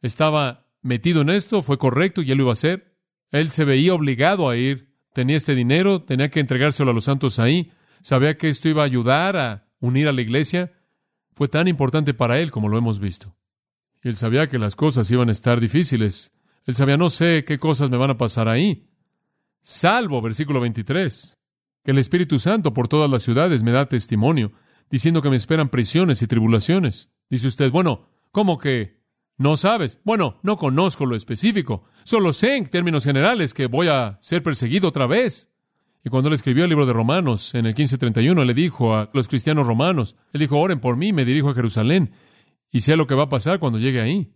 estaba 0.01 0.69
metido 0.81 1.23
en 1.23 1.31
esto, 1.31 1.61
fue 1.63 1.77
correcto 1.77 2.23
y 2.23 2.31
él 2.31 2.39
lo 2.39 2.45
iba 2.45 2.53
a 2.53 2.55
hacer. 2.55 2.97
Él 3.31 3.51
se 3.51 3.65
veía 3.65 3.95
obligado 3.95 4.49
a 4.49 4.57
ir, 4.57 4.95
tenía 5.13 5.37
este 5.37 5.57
dinero, 5.57 6.03
tenía 6.03 6.31
que 6.31 6.39
entregárselo 6.39 6.93
a 6.93 6.95
los 6.95 7.05
santos 7.05 7.41
ahí, 7.41 7.73
sabía 8.01 8.39
que 8.39 8.49
esto 8.49 8.69
iba 8.69 8.83
a 8.83 8.87
ayudar 8.87 9.37
a 9.37 9.67
unir 9.81 10.07
a 10.07 10.13
la 10.13 10.23
iglesia. 10.23 10.73
Fue 11.35 11.49
tan 11.49 11.67
importante 11.67 12.15
para 12.15 12.39
él 12.39 12.53
como 12.53 12.69
lo 12.69 12.79
hemos 12.79 13.01
visto. 13.01 13.35
él 14.03 14.17
sabía 14.17 14.49
que 14.49 14.59
las 14.59 14.77
cosas 14.77 15.11
iban 15.11 15.31
a 15.31 15.33
estar 15.33 15.61
difíciles. 15.61 16.33
Él 16.65 16.77
sabía, 16.77 16.97
no 16.97 17.11
sé 17.11 17.45
qué 17.45 17.59
cosas 17.59 17.91
me 17.91 17.97
van 17.97 18.11
a 18.11 18.19
pasar 18.19 18.49
ahí. 18.49 18.89
Salvo, 19.63 20.23
versículo 20.23 20.61
23, 20.61 21.37
que 21.83 21.91
el 21.91 21.99
Espíritu 21.99 22.39
Santo 22.39 22.73
por 22.73 22.87
todas 22.87 23.11
las 23.11 23.25
ciudades 23.25 23.65
me 23.65 23.73
da 23.73 23.87
testimonio 23.87 24.53
diciendo 24.91 25.23
que 25.23 25.31
me 25.31 25.37
esperan 25.37 25.69
prisiones 25.69 26.23
y 26.23 26.27
tribulaciones. 26.27 27.11
Dice 27.29 27.49
usted, 27.49 27.71
bueno, 27.71 28.09
¿cómo 28.31 28.59
que 28.59 28.99
no 29.37 29.57
sabes? 29.57 30.01
Bueno, 30.05 30.39
no 30.43 30.57
conozco 30.57 31.07
lo 31.07 31.15
específico. 31.15 31.85
Solo 32.05 32.33
sé 32.33 32.57
en 32.57 32.67
términos 32.67 33.05
generales 33.05 33.55
que 33.55 33.67
voy 33.67 33.89
a 33.89 34.19
ser 34.21 34.43
perseguido 34.43 34.89
otra 34.89 35.07
vez. 35.07 35.49
Y 36.05 36.11
cuando 36.11 36.29
él 36.29 36.35
escribió 36.35 36.65
el 36.65 36.71
libro 36.71 36.87
de 36.87 36.93
Romanos 36.93 37.55
en 37.55 37.67
el 37.67 37.75
1531, 37.75 38.45
le 38.45 38.55
dijo 38.55 38.95
a 38.95 39.11
los 39.13 39.29
cristianos 39.29 39.67
romanos, 39.67 40.17
él 40.33 40.41
dijo, 40.41 40.59
oren 40.59 40.81
por 40.81 40.97
mí, 40.97 41.13
me 41.13 41.25
dirijo 41.25 41.51
a 41.51 41.55
Jerusalén 41.55 42.13
y 42.71 42.81
sé 42.81 42.97
lo 42.97 43.07
que 43.07 43.15
va 43.15 43.25
a 43.25 43.29
pasar 43.29 43.59
cuando 43.59 43.79
llegue 43.79 44.01
ahí. 44.01 44.33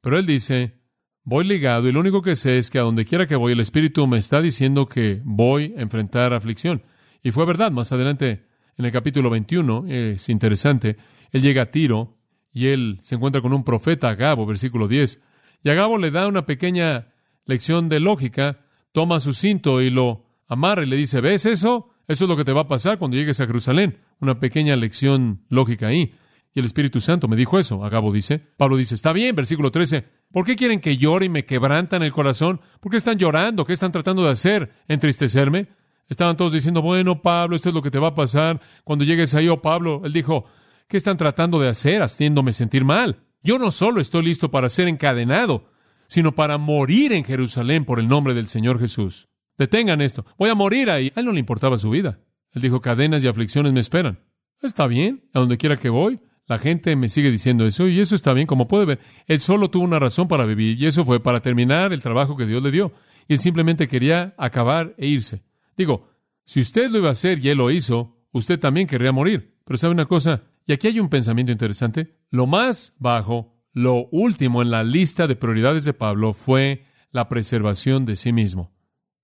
Pero 0.00 0.18
él 0.18 0.26
dice, 0.26 0.80
voy 1.22 1.44
ligado 1.44 1.88
y 1.88 1.92
lo 1.92 2.00
único 2.00 2.22
que 2.22 2.36
sé 2.36 2.58
es 2.58 2.70
que 2.70 2.78
a 2.78 2.82
donde 2.82 3.04
quiera 3.04 3.26
que 3.26 3.36
voy 3.36 3.52
el 3.52 3.60
Espíritu 3.60 4.06
me 4.06 4.18
está 4.18 4.42
diciendo 4.42 4.86
que 4.86 5.22
voy 5.24 5.74
a 5.76 5.80
enfrentar 5.80 6.32
aflicción. 6.32 6.82
Y 7.22 7.30
fue 7.30 7.46
verdad, 7.46 7.72
más 7.72 7.90
adelante 7.92 8.46
en 8.76 8.84
el 8.84 8.92
capítulo 8.92 9.30
21, 9.30 9.86
es 9.88 10.28
interesante, 10.28 10.96
él 11.30 11.42
llega 11.42 11.62
a 11.62 11.70
Tiro 11.70 12.16
y 12.52 12.68
él 12.68 12.98
se 13.02 13.16
encuentra 13.16 13.42
con 13.42 13.52
un 13.52 13.64
profeta, 13.64 14.08
Agabo, 14.10 14.46
versículo 14.46 14.88
10. 14.88 15.20
Y 15.62 15.70
Agabo 15.70 15.98
le 15.98 16.10
da 16.10 16.26
una 16.28 16.46
pequeña 16.46 17.08
lección 17.46 17.88
de 17.88 18.00
lógica, 18.00 18.60
toma 18.92 19.20
su 19.20 19.32
cinto 19.32 19.82
y 19.82 19.90
lo 19.90 20.26
amarra 20.46 20.82
y 20.82 20.86
le 20.86 20.96
dice, 20.96 21.20
¿ves 21.20 21.46
eso? 21.46 21.90
Eso 22.06 22.24
es 22.24 22.28
lo 22.28 22.36
que 22.36 22.44
te 22.44 22.52
va 22.52 22.62
a 22.62 22.68
pasar 22.68 22.98
cuando 22.98 23.16
llegues 23.16 23.40
a 23.40 23.46
Jerusalén. 23.46 23.98
Una 24.20 24.38
pequeña 24.38 24.76
lección 24.76 25.42
lógica 25.48 25.88
ahí. 25.88 26.14
Y 26.54 26.60
el 26.60 26.66
Espíritu 26.66 27.00
Santo 27.00 27.26
me 27.26 27.34
dijo 27.34 27.58
eso, 27.58 27.84
Agabo 27.84 28.12
dice. 28.12 28.38
Pablo 28.38 28.76
dice, 28.76 28.94
está 28.94 29.12
bien, 29.12 29.34
versículo 29.34 29.70
13, 29.70 30.04
¿Por 30.34 30.44
qué 30.44 30.56
quieren 30.56 30.80
que 30.80 30.96
llore 30.96 31.26
y 31.26 31.28
me 31.28 31.44
quebrantan 31.44 32.02
el 32.02 32.12
corazón? 32.12 32.60
¿Por 32.80 32.90
qué 32.90 32.98
están 32.98 33.18
llorando? 33.18 33.64
¿Qué 33.64 33.72
están 33.72 33.92
tratando 33.92 34.24
de 34.24 34.30
hacer? 34.30 34.72
¿Entristecerme? 34.88 35.68
Estaban 36.08 36.36
todos 36.36 36.52
diciendo, 36.52 36.82
bueno, 36.82 37.22
Pablo, 37.22 37.56
esto 37.56 37.70
es 37.70 37.74
lo 37.74 37.82
que 37.82 37.90
te 37.90 37.98
va 37.98 38.08
a 38.08 38.14
pasar 38.14 38.60
cuando 38.84 39.04
llegues 39.04 39.34
ahí, 39.34 39.48
oh 39.48 39.62
Pablo. 39.62 40.02
Él 40.04 40.12
dijo, 40.12 40.44
¿qué 40.88 40.96
están 40.96 41.16
tratando 41.16 41.60
de 41.60 41.68
hacer 41.68 42.02
haciéndome 42.02 42.52
sentir 42.52 42.84
mal? 42.84 43.22
Yo 43.42 43.58
no 43.58 43.70
solo 43.70 44.00
estoy 44.00 44.24
listo 44.24 44.50
para 44.50 44.68
ser 44.68 44.88
encadenado, 44.88 45.70
sino 46.06 46.34
para 46.34 46.58
morir 46.58 47.12
en 47.12 47.24
Jerusalén 47.24 47.84
por 47.84 48.00
el 48.00 48.08
nombre 48.08 48.34
del 48.34 48.48
Señor 48.48 48.78
Jesús. 48.78 49.28
Detengan 49.56 50.00
esto. 50.00 50.24
Voy 50.38 50.50
a 50.50 50.54
morir 50.54 50.90
ahí. 50.90 51.12
A 51.14 51.20
él 51.20 51.26
no 51.26 51.32
le 51.32 51.40
importaba 51.40 51.78
su 51.78 51.90
vida. 51.90 52.20
Él 52.52 52.62
dijo, 52.62 52.80
cadenas 52.80 53.22
y 53.24 53.28
aflicciones 53.28 53.72
me 53.72 53.80
esperan. 53.80 54.20
Está 54.62 54.86
bien, 54.86 55.28
a 55.32 55.40
donde 55.40 55.58
quiera 55.58 55.76
que 55.76 55.90
voy. 55.90 56.20
La 56.46 56.58
gente 56.58 56.94
me 56.96 57.08
sigue 57.08 57.30
diciendo 57.30 57.66
eso 57.66 57.88
y 57.88 58.00
eso 58.00 58.14
está 58.14 58.34
bien, 58.34 58.46
como 58.46 58.68
puede 58.68 58.84
ver. 58.84 59.00
Él 59.26 59.40
solo 59.40 59.70
tuvo 59.70 59.84
una 59.84 59.98
razón 59.98 60.28
para 60.28 60.44
vivir 60.44 60.80
y 60.80 60.86
eso 60.86 61.04
fue 61.04 61.22
para 61.22 61.40
terminar 61.40 61.92
el 61.92 62.02
trabajo 62.02 62.36
que 62.36 62.46
Dios 62.46 62.62
le 62.62 62.70
dio. 62.70 62.92
Y 63.28 63.34
él 63.34 63.38
simplemente 63.38 63.88
quería 63.88 64.34
acabar 64.36 64.94
e 64.98 65.06
irse. 65.06 65.42
Digo, 65.76 66.08
si 66.44 66.60
usted 66.60 66.90
lo 66.90 66.98
iba 66.98 67.08
a 67.08 67.12
hacer 67.12 67.44
y 67.44 67.48
él 67.48 67.58
lo 67.58 67.70
hizo, 67.70 68.16
usted 68.32 68.58
también 68.58 68.86
querría 68.86 69.12
morir. 69.12 69.56
Pero 69.64 69.78
sabe 69.78 69.92
una 69.92 70.06
cosa, 70.06 70.42
y 70.66 70.72
aquí 70.72 70.88
hay 70.88 71.00
un 71.00 71.08
pensamiento 71.08 71.52
interesante. 71.52 72.16
Lo 72.30 72.46
más 72.46 72.94
bajo, 72.98 73.54
lo 73.72 74.06
último 74.10 74.62
en 74.62 74.70
la 74.70 74.84
lista 74.84 75.26
de 75.26 75.36
prioridades 75.36 75.84
de 75.84 75.94
Pablo 75.94 76.32
fue 76.32 76.84
la 77.10 77.28
preservación 77.28 78.04
de 78.04 78.16
sí 78.16 78.32
mismo. 78.32 78.72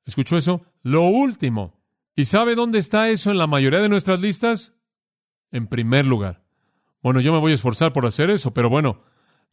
¿Escuchó 0.05 0.37
eso? 0.37 0.65
Lo 0.83 1.05
último. 1.05 1.81
¿Y 2.17 2.25
sabe 2.25 2.55
dónde 2.55 2.79
está 2.79 3.09
eso 3.11 3.31
en 3.31 3.39
la 3.39 3.47
mayoría 3.47 3.81
de 3.81 3.89
nuestras 3.89 4.21
listas? 4.21 4.75
En 5.53 5.67
primer 5.67 6.07
lugar. 6.07 6.45
Bueno, 7.03 7.21
yo 7.21 7.33
me 7.33 7.39
voy 7.39 7.53
a 7.53 7.55
esforzar 7.55 7.93
por 7.93 8.07
hacer 8.07 8.31
eso, 8.31 8.53
pero 8.53 8.69
bueno, 8.69 9.03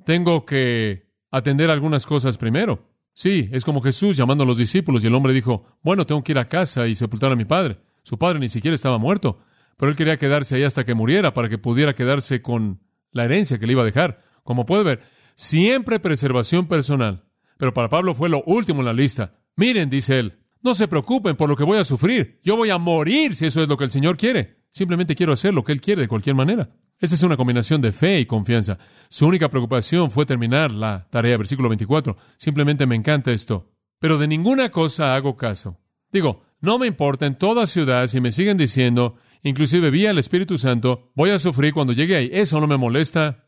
tengo 0.03 0.45
que 0.45 1.07
atender 1.31 1.69
algunas 1.69 2.05
cosas 2.05 2.37
primero. 2.37 2.89
Sí, 3.17 3.49
es 3.51 3.65
como 3.65 3.81
Jesús 3.81 4.15
llamando 4.15 4.43
a 4.43 4.47
los 4.47 4.59
discípulos 4.59 5.03
y 5.03 5.07
el 5.07 5.15
hombre 5.15 5.33
dijo, 5.33 5.65
bueno, 5.81 6.05
tengo 6.05 6.23
que 6.23 6.33
ir 6.33 6.37
a 6.37 6.47
casa 6.47 6.85
y 6.85 6.93
sepultar 6.93 7.31
a 7.31 7.35
mi 7.35 7.45
padre. 7.45 7.79
Su 8.03 8.19
padre 8.19 8.37
ni 8.37 8.47
siquiera 8.47 8.75
estaba 8.75 8.99
muerto, 8.99 9.39
pero 9.75 9.89
él 9.89 9.97
quería 9.97 10.17
quedarse 10.17 10.53
ahí 10.53 10.61
hasta 10.61 10.85
que 10.85 10.93
muriera 10.93 11.33
para 11.33 11.49
que 11.49 11.57
pudiera 11.57 11.95
quedarse 11.95 12.43
con 12.43 12.79
la 13.11 13.25
herencia 13.25 13.57
que 13.57 13.65
le 13.65 13.71
iba 13.71 13.81
a 13.81 13.85
dejar. 13.85 14.21
Como 14.43 14.67
puede 14.67 14.83
ver, 14.83 15.01
siempre 15.33 15.99
preservación 15.99 16.67
personal. 16.67 17.23
Pero 17.57 17.73
para 17.73 17.89
Pablo 17.89 18.13
fue 18.13 18.29
lo 18.29 18.43
último 18.43 18.81
en 18.81 18.85
la 18.85 18.93
lista. 18.93 19.33
Miren, 19.55 19.89
dice 19.89 20.19
él, 20.19 20.37
no 20.61 20.75
se 20.75 20.87
preocupen 20.87 21.35
por 21.35 21.49
lo 21.49 21.55
que 21.55 21.63
voy 21.63 21.79
a 21.79 21.83
sufrir. 21.83 22.39
Yo 22.43 22.55
voy 22.55 22.69
a 22.69 22.77
morir 22.77 23.35
si 23.35 23.47
eso 23.47 23.63
es 23.63 23.67
lo 23.67 23.77
que 23.77 23.85
el 23.85 23.89
Señor 23.89 24.17
quiere. 24.17 24.57
Simplemente 24.77 25.15
quiero 25.15 25.33
hacer 25.33 25.55
lo 25.55 25.63
que 25.63 25.71
Él 25.71 25.81
quiere 25.81 26.03
de 26.03 26.07
cualquier 26.07 26.35
manera. 26.35 26.69
Esa 26.99 27.15
es 27.15 27.23
una 27.23 27.35
combinación 27.35 27.81
de 27.81 27.91
fe 27.91 28.19
y 28.19 28.27
confianza. 28.27 28.77
Su 29.09 29.25
única 29.25 29.49
preocupación 29.49 30.11
fue 30.11 30.27
terminar 30.27 30.69
la 30.69 31.07
tarea, 31.09 31.35
versículo 31.35 31.67
24. 31.67 32.15
Simplemente 32.37 32.85
me 32.85 32.95
encanta 32.95 33.31
esto. 33.31 33.71
Pero 33.97 34.19
de 34.19 34.27
ninguna 34.27 34.69
cosa 34.69 35.15
hago 35.15 35.35
caso. 35.35 35.79
Digo, 36.11 36.43
no 36.61 36.77
me 36.77 36.85
importa 36.85 37.25
en 37.25 37.39
toda 37.39 37.65
ciudad 37.65 38.07
si 38.07 38.21
me 38.21 38.31
siguen 38.31 38.55
diciendo, 38.55 39.15
inclusive 39.41 39.89
vía 39.89 40.11
el 40.11 40.19
Espíritu 40.19 40.59
Santo, 40.59 41.11
voy 41.15 41.31
a 41.31 41.39
sufrir 41.39 41.73
cuando 41.73 41.93
llegue 41.93 42.15
ahí. 42.15 42.29
Eso 42.31 42.61
no 42.61 42.67
me 42.67 42.77
molesta. 42.77 43.47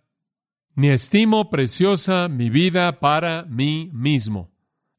Ni 0.74 0.90
estimo 0.90 1.52
preciosa 1.52 2.28
mi 2.28 2.50
vida 2.50 3.00
para 3.00 3.46
mí 3.48 3.92
mismo. 3.94 4.52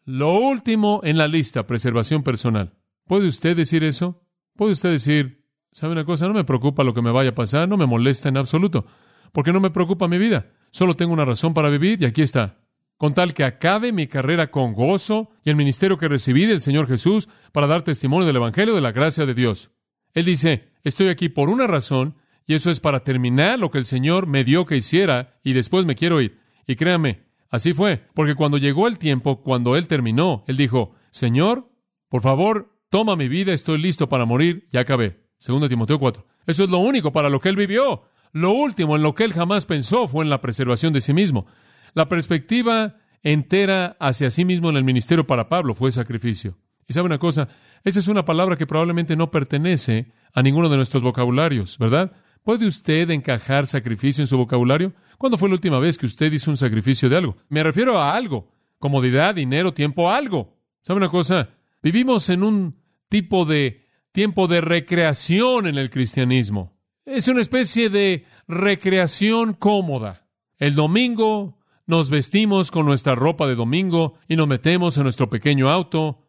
Lo 0.04 0.38
último 0.38 1.00
en 1.02 1.18
la 1.18 1.26
lista, 1.26 1.66
preservación 1.66 2.22
personal. 2.22 2.78
¿Puede 3.08 3.26
usted 3.26 3.56
decir 3.56 3.82
eso? 3.82 4.22
¿Puede 4.54 4.72
usted 4.72 4.92
decir, 4.92 5.39
¿Sabe 5.72 5.92
una 5.92 6.04
cosa? 6.04 6.26
No 6.26 6.34
me 6.34 6.44
preocupa 6.44 6.84
lo 6.84 6.94
que 6.94 7.02
me 7.02 7.10
vaya 7.10 7.30
a 7.30 7.34
pasar, 7.34 7.68
no 7.68 7.76
me 7.76 7.86
molesta 7.86 8.28
en 8.28 8.36
absoluto, 8.36 8.86
porque 9.32 9.52
no 9.52 9.60
me 9.60 9.70
preocupa 9.70 10.08
mi 10.08 10.18
vida. 10.18 10.50
Solo 10.70 10.94
tengo 10.94 11.12
una 11.12 11.24
razón 11.24 11.54
para 11.54 11.68
vivir 11.68 12.02
y 12.02 12.06
aquí 12.06 12.22
está. 12.22 12.58
Con 12.96 13.14
tal 13.14 13.32
que 13.32 13.44
acabe 13.44 13.92
mi 13.92 14.06
carrera 14.08 14.50
con 14.50 14.74
gozo 14.74 15.30
y 15.44 15.50
el 15.50 15.56
ministerio 15.56 15.96
que 15.96 16.08
recibí 16.08 16.44
del 16.44 16.60
Señor 16.60 16.86
Jesús 16.86 17.28
para 17.52 17.66
dar 17.66 17.82
testimonio 17.82 18.26
del 18.26 18.36
Evangelio 18.36 18.74
de 18.74 18.80
la 18.80 18.92
gracia 18.92 19.24
de 19.26 19.34
Dios. 19.34 19.70
Él 20.12 20.24
dice, 20.24 20.72
estoy 20.84 21.08
aquí 21.08 21.28
por 21.28 21.48
una 21.48 21.66
razón 21.66 22.16
y 22.46 22.54
eso 22.54 22.70
es 22.70 22.80
para 22.80 23.00
terminar 23.00 23.58
lo 23.58 23.70
que 23.70 23.78
el 23.78 23.86
Señor 23.86 24.26
me 24.26 24.44
dio 24.44 24.66
que 24.66 24.76
hiciera 24.76 25.38
y 25.44 25.52
después 25.52 25.86
me 25.86 25.94
quiero 25.94 26.20
ir. 26.20 26.40
Y 26.66 26.76
créame, 26.76 27.26
así 27.48 27.72
fue, 27.72 28.04
porque 28.14 28.34
cuando 28.34 28.58
llegó 28.58 28.88
el 28.88 28.98
tiempo, 28.98 29.40
cuando 29.42 29.76
Él 29.76 29.86
terminó, 29.86 30.44
Él 30.46 30.56
dijo, 30.56 30.94
Señor, 31.10 31.70
por 32.08 32.22
favor, 32.22 32.76
toma 32.90 33.16
mi 33.16 33.28
vida, 33.28 33.52
estoy 33.52 33.78
listo 33.78 34.08
para 34.08 34.24
morir, 34.24 34.68
y 34.72 34.78
acabé. 34.78 35.29
Segundo 35.40 35.68
Timoteo 35.68 35.98
4. 35.98 36.24
Eso 36.46 36.64
es 36.64 36.70
lo 36.70 36.78
único 36.78 37.12
para 37.12 37.30
lo 37.30 37.40
que 37.40 37.48
él 37.48 37.56
vivió. 37.56 38.04
Lo 38.32 38.52
último 38.52 38.94
en 38.94 39.02
lo 39.02 39.14
que 39.14 39.24
él 39.24 39.32
jamás 39.32 39.66
pensó 39.66 40.06
fue 40.06 40.22
en 40.22 40.30
la 40.30 40.40
preservación 40.40 40.92
de 40.92 41.00
sí 41.00 41.12
mismo. 41.12 41.46
La 41.94 42.08
perspectiva 42.08 42.96
entera 43.22 43.96
hacia 43.98 44.30
sí 44.30 44.44
mismo 44.44 44.70
en 44.70 44.76
el 44.76 44.84
ministerio 44.84 45.26
para 45.26 45.48
Pablo 45.48 45.74
fue 45.74 45.90
sacrificio. 45.90 46.58
Y 46.86 46.92
sabe 46.92 47.06
una 47.06 47.18
cosa, 47.18 47.48
esa 47.84 47.98
es 47.98 48.08
una 48.08 48.24
palabra 48.24 48.56
que 48.56 48.66
probablemente 48.66 49.16
no 49.16 49.30
pertenece 49.30 50.12
a 50.34 50.42
ninguno 50.42 50.68
de 50.68 50.76
nuestros 50.76 51.02
vocabularios, 51.02 51.78
¿verdad? 51.78 52.12
¿Puede 52.44 52.66
usted 52.66 53.10
encajar 53.10 53.66
sacrificio 53.66 54.22
en 54.22 54.28
su 54.28 54.36
vocabulario? 54.36 54.92
¿Cuándo 55.18 55.38
fue 55.38 55.48
la 55.48 55.54
última 55.54 55.78
vez 55.78 55.98
que 55.98 56.06
usted 56.06 56.32
hizo 56.32 56.50
un 56.50 56.56
sacrificio 56.56 57.08
de 57.08 57.16
algo? 57.16 57.36
Me 57.48 57.62
refiero 57.62 57.98
a 57.98 58.14
algo. 58.14 58.52
Comodidad, 58.78 59.34
dinero, 59.34 59.74
tiempo, 59.74 60.10
algo. 60.10 60.56
¿Sabe 60.82 60.98
una 60.98 61.08
cosa? 61.08 61.50
Vivimos 61.82 62.28
en 62.28 62.42
un 62.42 62.76
tipo 63.08 63.44
de 63.44 63.86
tiempo 64.12 64.48
de 64.48 64.60
recreación 64.60 65.66
en 65.66 65.78
el 65.78 65.90
cristianismo. 65.90 66.76
Es 67.04 67.28
una 67.28 67.40
especie 67.40 67.88
de 67.88 68.24
recreación 68.46 69.54
cómoda. 69.54 70.26
El 70.58 70.74
domingo 70.74 71.58
nos 71.86 72.10
vestimos 72.10 72.70
con 72.70 72.86
nuestra 72.86 73.14
ropa 73.14 73.46
de 73.46 73.54
domingo 73.54 74.14
y 74.28 74.36
nos 74.36 74.46
metemos 74.46 74.96
en 74.96 75.04
nuestro 75.04 75.30
pequeño 75.30 75.68
auto. 75.68 76.28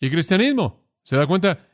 Y 0.00 0.10
cristianismo, 0.10 0.82
¿se 1.02 1.16
da 1.16 1.26
cuenta? 1.26 1.66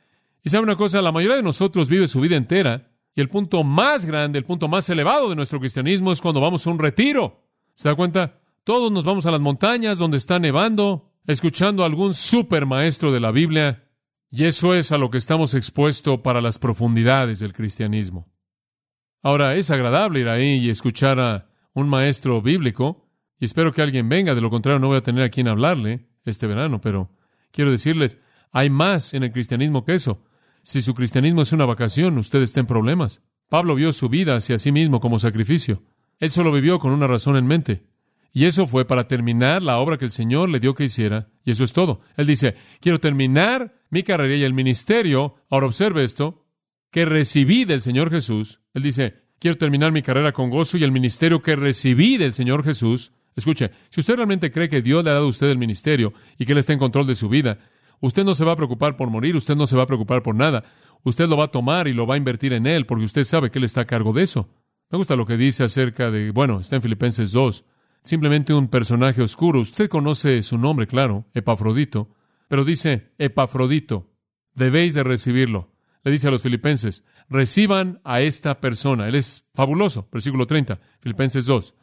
Y 0.43 0.51
sabe 0.51 0.65
una 0.65 0.77
cosa, 0.77 1.03
la 1.03 1.13
mayoría 1.13 1.37
de 1.37 1.43
nosotros 1.43 1.89
vive 1.89 2.09
su 2.09 2.21
vida 2.21 2.37
entera 2.37 2.91
y 3.15 3.21
el 3.21 3.29
punto 3.29 3.63
más 3.65 4.07
grande, 4.07 4.39
el 4.39 4.45
punto 4.45 4.69
más 4.69 4.89
elevado 4.89 5.29
de 5.29 5.37
nuestro 5.37 5.61
cristianismo 5.61 6.13
es 6.13 6.21
cuando 6.21 6.41
vamos 6.41 6.67
a 6.67 6.71
un 6.71 6.79
retiro. 6.79 7.45
¿Se 7.75 7.89
da 7.89 7.95
cuenta? 7.95 8.41
Todos 8.65 8.91
nos 8.91 9.05
vamos 9.05 9.27
a 9.27 9.31
las 9.31 9.41
montañas 9.41 9.99
donde 9.99 10.17
está 10.17 10.39
nevando, 10.39 11.13
escuchando 11.27 11.83
a 11.83 11.87
algún 11.87 12.15
super 12.15 12.67
maestro 12.67 13.13
de 13.13 13.21
la 13.21 13.33
Biblia 13.33 13.85
y 14.31 14.45
eso 14.45 14.75
es 14.75 14.93
a 14.93 14.99
lo 14.99 15.11
que 15.11 15.19
estamos 15.19 15.55
expuestos 15.55 16.21
para 16.21 16.41
las 16.41 16.59
profundidades 16.59 17.41
del 17.41 17.53
cristianismo. 17.53 18.33
Ahora, 19.23 19.57
es 19.57 19.71
agradable 19.71 20.21
ir 20.21 20.29
ahí 20.29 20.59
y 20.59 20.71
escuchar 20.71 21.19
a 21.19 21.51
un 21.75 21.89
maestro 21.89 22.41
bíblico, 22.41 23.09
y 23.39 23.45
espero 23.45 23.73
que 23.73 23.83
alguien 23.83 24.09
venga, 24.09 24.35
de 24.35 24.41
lo 24.41 24.51
contrario 24.51 24.79
no 24.79 24.89
voy 24.89 24.99
a 24.99 25.03
tener 25.03 25.25
a 25.25 25.31
quien 25.31 25.49
hablarle 25.49 26.09
este 26.25 26.47
verano, 26.47 26.81
pero 26.81 27.11
quiero 27.51 27.71
decirles, 27.71 28.19
hay 28.53 28.71
más 28.71 29.15
en 29.15 29.25
el 29.25 29.33
cristianismo 29.33 29.85
que 29.85 29.95
eso. 29.95 30.25
Si 30.63 30.83
su 30.83 30.95
cristianismo 30.95 31.43
es 31.43 31.53
una 31.53 31.65
vacación, 31.65 32.19
usted 32.19 32.43
está 32.43 32.63
problemas. 32.65 33.23
Pablo 33.49 33.75
vio 33.75 33.93
su 33.93 34.09
vida 34.09 34.37
hacia 34.37 34.59
sí 34.59 34.73
mismo 34.73 35.01
como 35.01 35.19
sacrificio. 35.19 35.83
Él 36.19 36.31
solo 36.31 36.53
vivió 36.53 36.79
con 36.79 36.93
una 36.93 37.07
razón 37.07 37.37
en 37.37 37.47
mente. 37.47 37.90
Y 38.33 38.45
eso 38.45 38.67
fue 38.67 38.85
para 38.87 39.09
terminar 39.09 39.63
la 39.63 39.79
obra 39.79 39.99
que 39.99 40.05
el 40.05 40.13
Señor 40.13 40.49
le 40.49 40.61
dio 40.61 40.75
que 40.75 40.85
hiciera. 40.85 41.29
Y 41.45 41.51
eso 41.51 41.65
es 41.65 41.73
todo. 41.73 42.01
Él 42.17 42.27
dice, 42.27 42.55
quiero 42.81 43.01
terminar 43.01 43.75
mi 43.91 44.03
carrera 44.03 44.37
y 44.37 44.45
el 44.45 44.55
ministerio. 44.55 45.35
Ahora 45.51 45.67
observe 45.67 46.05
esto, 46.05 46.47
que 46.91 47.05
recibí 47.05 47.65
del 47.65 47.83
Señor 47.83 48.11
Jesús. 48.11 48.61
Él 48.73 48.83
dice, 48.83 49.25
quiero 49.39 49.59
terminar 49.59 49.91
mi 49.91 50.03
carrera 50.03 50.33
con 50.33 50.51
gozo 50.51 50.79
y 50.79 50.85
el 50.85 50.93
ministerio 50.93 51.43
que 51.43 51.57
recibí 51.57 52.19
del 52.19 52.33
Señor 52.33 52.65
Jesús. 52.65 53.13
Escuche, 53.35 53.71
si 53.91 54.01
usted 54.01 54.17
realmente 54.17 54.51
cree 54.51 54.69
que 54.69 54.83
Dios 54.83 55.03
le 55.03 55.11
ha 55.11 55.15
dado 55.15 55.27
a 55.27 55.31
usted 55.31 55.51
el 55.51 55.59
ministerio 55.59 56.13
y 56.39 56.47
que 56.47 56.53
Él 56.53 56.59
está 56.59 56.73
en 56.73 56.79
control 56.79 57.07
de 57.07 57.15
su 57.15 57.29
vida, 57.29 57.59
usted 58.01 58.25
no 58.25 58.35
se 58.35 58.45
va 58.45 58.53
a 58.53 58.57
preocupar 58.57 58.97
por 58.97 59.11
morir, 59.11 59.35
usted 59.35 59.57
no 59.57 59.67
se 59.67 59.77
va 59.77 59.85
a 59.85 59.87
preocupar 59.87 60.23
por 60.23 60.35
nada. 60.35 60.65
Usted 61.03 61.29
lo 61.29 61.37
va 61.37 61.45
a 61.45 61.51
tomar 61.51 61.89
y 61.89 61.95
lo 61.95 62.07
va 62.07 62.15
a 62.15 62.19
invertir 62.19 62.53
en 62.53 62.67
Él 62.67 62.87
porque 62.87 63.05
usted 63.05 63.25
sabe 63.25 63.51
que 63.51 63.59
Él 63.59 63.65
está 63.65 63.83
a 63.83 63.87
cargo 63.87 64.13
de 64.13 64.23
eso. 64.23 64.49
Me 64.91 64.99
gusta 64.99 65.17
lo 65.17 65.27
que 65.27 65.37
dice 65.37 65.65
acerca 65.65 66.11
de, 66.11 66.33
bueno, 66.33 66.61
está 66.61 66.77
en 66.77 66.83
Filipenses 66.83 67.33
2 67.33 67.65
simplemente 68.03 68.55
un 68.55 68.69
personaje 68.69 69.23
oscuro. 69.23 69.61
Usted 69.61 69.89
conoce 69.89 70.43
su 70.43 70.59
nombre, 70.59 70.87
claro, 70.87 71.27
Epafrodito, 71.35 72.15
pero 72.49 72.65
dice 72.65 73.13
Epafrodito, 73.19 74.11
debéis 74.55 74.95
de 74.95 75.03
recibirlo. 75.03 75.73
Le 76.03 76.11
dice 76.11 76.29
a 76.29 76.31
los 76.31 76.43
filipenses, 76.43 77.05
reciban 77.29 78.01
a 78.05 78.23
esta 78.23 78.61
persona. 78.61 79.09
Él 79.09 79.15
es 79.15 79.45
fabuloso, 79.53 80.09
versículo 80.11 80.47
30, 80.47 80.81
Filipenses 81.01 81.47
2. 81.47 81.75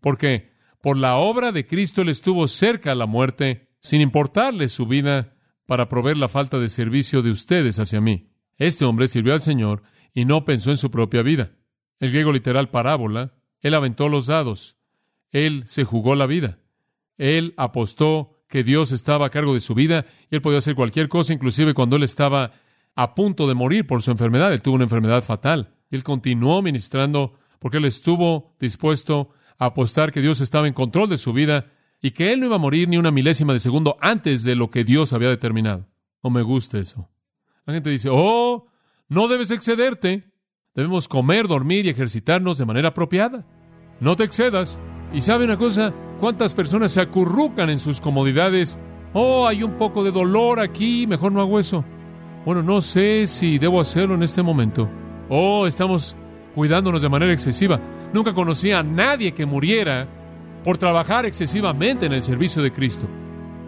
Porque 0.00 0.52
por 0.80 0.98
la 0.98 1.16
obra 1.16 1.50
de 1.50 1.66
Cristo 1.66 2.02
él 2.02 2.10
estuvo 2.10 2.46
cerca 2.46 2.92
a 2.92 2.94
la 2.94 3.06
muerte, 3.06 3.70
sin 3.80 4.02
importarle 4.02 4.68
su 4.68 4.86
vida, 4.86 5.34
para 5.66 5.88
proveer 5.88 6.18
la 6.18 6.28
falta 6.28 6.58
de 6.58 6.68
servicio 6.68 7.22
de 7.22 7.30
ustedes 7.30 7.78
hacia 7.78 8.02
mí. 8.02 8.30
Este 8.58 8.84
hombre 8.84 9.08
sirvió 9.08 9.32
al 9.32 9.40
Señor 9.40 9.82
y 10.12 10.26
no 10.26 10.44
pensó 10.44 10.70
en 10.70 10.76
su 10.76 10.90
propia 10.90 11.22
vida. 11.22 11.52
El 12.00 12.10
griego 12.10 12.32
literal 12.32 12.70
parábola, 12.70 13.32
él 13.60 13.72
aventó 13.72 14.10
los 14.10 14.26
dados 14.26 14.76
él 15.34 15.64
se 15.66 15.84
jugó 15.84 16.14
la 16.14 16.26
vida. 16.26 16.58
Él 17.18 17.54
apostó 17.56 18.44
que 18.48 18.62
Dios 18.62 18.92
estaba 18.92 19.26
a 19.26 19.30
cargo 19.30 19.52
de 19.52 19.60
su 19.60 19.74
vida 19.74 20.06
y 20.30 20.36
él 20.36 20.40
podía 20.40 20.58
hacer 20.58 20.76
cualquier 20.76 21.08
cosa, 21.08 21.32
inclusive 21.32 21.74
cuando 21.74 21.96
él 21.96 22.04
estaba 22.04 22.52
a 22.94 23.16
punto 23.16 23.48
de 23.48 23.54
morir 23.54 23.84
por 23.84 24.00
su 24.00 24.12
enfermedad. 24.12 24.52
Él 24.52 24.62
tuvo 24.62 24.76
una 24.76 24.84
enfermedad 24.84 25.24
fatal. 25.24 25.74
Él 25.90 26.04
continuó 26.04 26.62
ministrando 26.62 27.34
porque 27.58 27.78
él 27.78 27.84
estuvo 27.84 28.54
dispuesto 28.60 29.30
a 29.58 29.66
apostar 29.66 30.12
que 30.12 30.20
Dios 30.20 30.40
estaba 30.40 30.68
en 30.68 30.72
control 30.72 31.08
de 31.08 31.18
su 31.18 31.32
vida 31.32 31.72
y 32.00 32.12
que 32.12 32.32
él 32.32 32.38
no 32.38 32.46
iba 32.46 32.56
a 32.56 32.60
morir 32.60 32.88
ni 32.88 32.96
una 32.96 33.10
milésima 33.10 33.52
de 33.52 33.58
segundo 33.58 33.96
antes 34.00 34.44
de 34.44 34.54
lo 34.54 34.70
que 34.70 34.84
Dios 34.84 35.12
había 35.12 35.30
determinado. 35.30 35.88
No 36.22 36.30
me 36.30 36.42
gusta 36.42 36.78
eso. 36.78 37.10
La 37.66 37.74
gente 37.74 37.90
dice, 37.90 38.08
oh, 38.12 38.68
no 39.08 39.26
debes 39.26 39.50
excederte. 39.50 40.32
Debemos 40.76 41.08
comer, 41.08 41.48
dormir 41.48 41.86
y 41.86 41.88
ejercitarnos 41.88 42.56
de 42.56 42.66
manera 42.66 42.88
apropiada. 42.88 43.44
No 43.98 44.14
te 44.14 44.22
excedas. 44.22 44.78
Y 45.14 45.20
sabe 45.20 45.44
una 45.44 45.56
cosa, 45.56 45.94
cuántas 46.18 46.54
personas 46.54 46.90
se 46.90 47.00
acurrucan 47.00 47.70
en 47.70 47.78
sus 47.78 48.00
comodidades. 48.00 48.78
Oh, 49.12 49.46
hay 49.46 49.62
un 49.62 49.74
poco 49.74 50.02
de 50.02 50.10
dolor 50.10 50.58
aquí, 50.58 51.06
mejor 51.06 51.30
no 51.30 51.40
hago 51.40 51.60
eso. 51.60 51.84
Bueno, 52.44 52.64
no 52.64 52.80
sé 52.80 53.28
si 53.28 53.58
debo 53.58 53.80
hacerlo 53.80 54.16
en 54.16 54.24
este 54.24 54.42
momento. 54.42 54.90
Oh, 55.28 55.68
estamos 55.68 56.16
cuidándonos 56.56 57.00
de 57.00 57.08
manera 57.08 57.32
excesiva. 57.32 57.80
Nunca 58.12 58.34
conocí 58.34 58.72
a 58.72 58.82
nadie 58.82 59.32
que 59.32 59.46
muriera 59.46 60.08
por 60.64 60.78
trabajar 60.78 61.26
excesivamente 61.26 62.06
en 62.06 62.12
el 62.12 62.24
servicio 62.24 62.60
de 62.60 62.72
Cristo. 62.72 63.06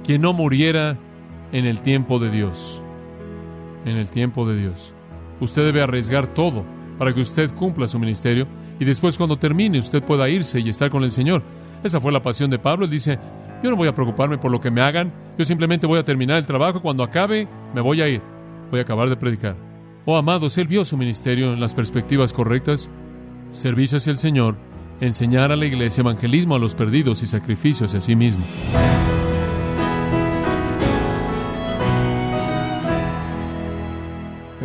Quien 0.02 0.22
no 0.22 0.32
muriera 0.32 0.98
en 1.52 1.64
el 1.64 1.80
tiempo 1.80 2.18
de 2.18 2.28
Dios. 2.28 2.82
En 3.84 3.96
el 3.96 4.10
tiempo 4.10 4.48
de 4.48 4.58
Dios. 4.60 4.94
Usted 5.40 5.64
debe 5.64 5.80
arriesgar 5.80 6.26
todo 6.26 6.64
para 6.98 7.14
que 7.14 7.20
usted 7.20 7.54
cumpla 7.54 7.86
su 7.86 8.00
ministerio 8.00 8.48
y 8.78 8.84
después 8.84 9.16
cuando 9.16 9.38
termine 9.38 9.78
usted 9.78 10.02
pueda 10.02 10.28
irse 10.28 10.60
y 10.60 10.68
estar 10.68 10.90
con 10.90 11.04
el 11.04 11.12
Señor. 11.12 11.42
Esa 11.82 12.00
fue 12.00 12.12
la 12.12 12.22
pasión 12.22 12.50
de 12.50 12.58
Pablo. 12.58 12.84
Él 12.84 12.90
dice, 12.90 13.18
yo 13.62 13.70
no 13.70 13.76
voy 13.76 13.88
a 13.88 13.94
preocuparme 13.94 14.38
por 14.38 14.50
lo 14.50 14.60
que 14.60 14.70
me 14.70 14.80
hagan, 14.80 15.12
yo 15.38 15.44
simplemente 15.44 15.86
voy 15.86 15.98
a 15.98 16.04
terminar 16.04 16.38
el 16.38 16.46
trabajo, 16.46 16.80
cuando 16.80 17.02
acabe 17.02 17.48
me 17.74 17.80
voy 17.80 18.02
a 18.02 18.08
ir, 18.08 18.22
voy 18.70 18.80
a 18.80 18.82
acabar 18.82 19.08
de 19.08 19.16
predicar. 19.16 19.56
Oh 20.04 20.16
amados, 20.16 20.56
él 20.58 20.68
vio 20.68 20.84
su 20.84 20.96
ministerio 20.96 21.52
en 21.52 21.60
las 21.60 21.74
perspectivas 21.74 22.32
correctas, 22.32 22.90
servicio 23.50 23.98
hacia 23.98 24.12
el 24.12 24.18
Señor, 24.18 24.56
enseñar 25.00 25.52
a 25.52 25.56
la 25.56 25.66
iglesia, 25.66 26.02
evangelismo 26.02 26.54
a 26.54 26.58
los 26.58 26.74
perdidos 26.74 27.22
y 27.22 27.26
sacrificio 27.26 27.86
hacia 27.86 28.00
sí 28.00 28.14
mismo. 28.14 28.44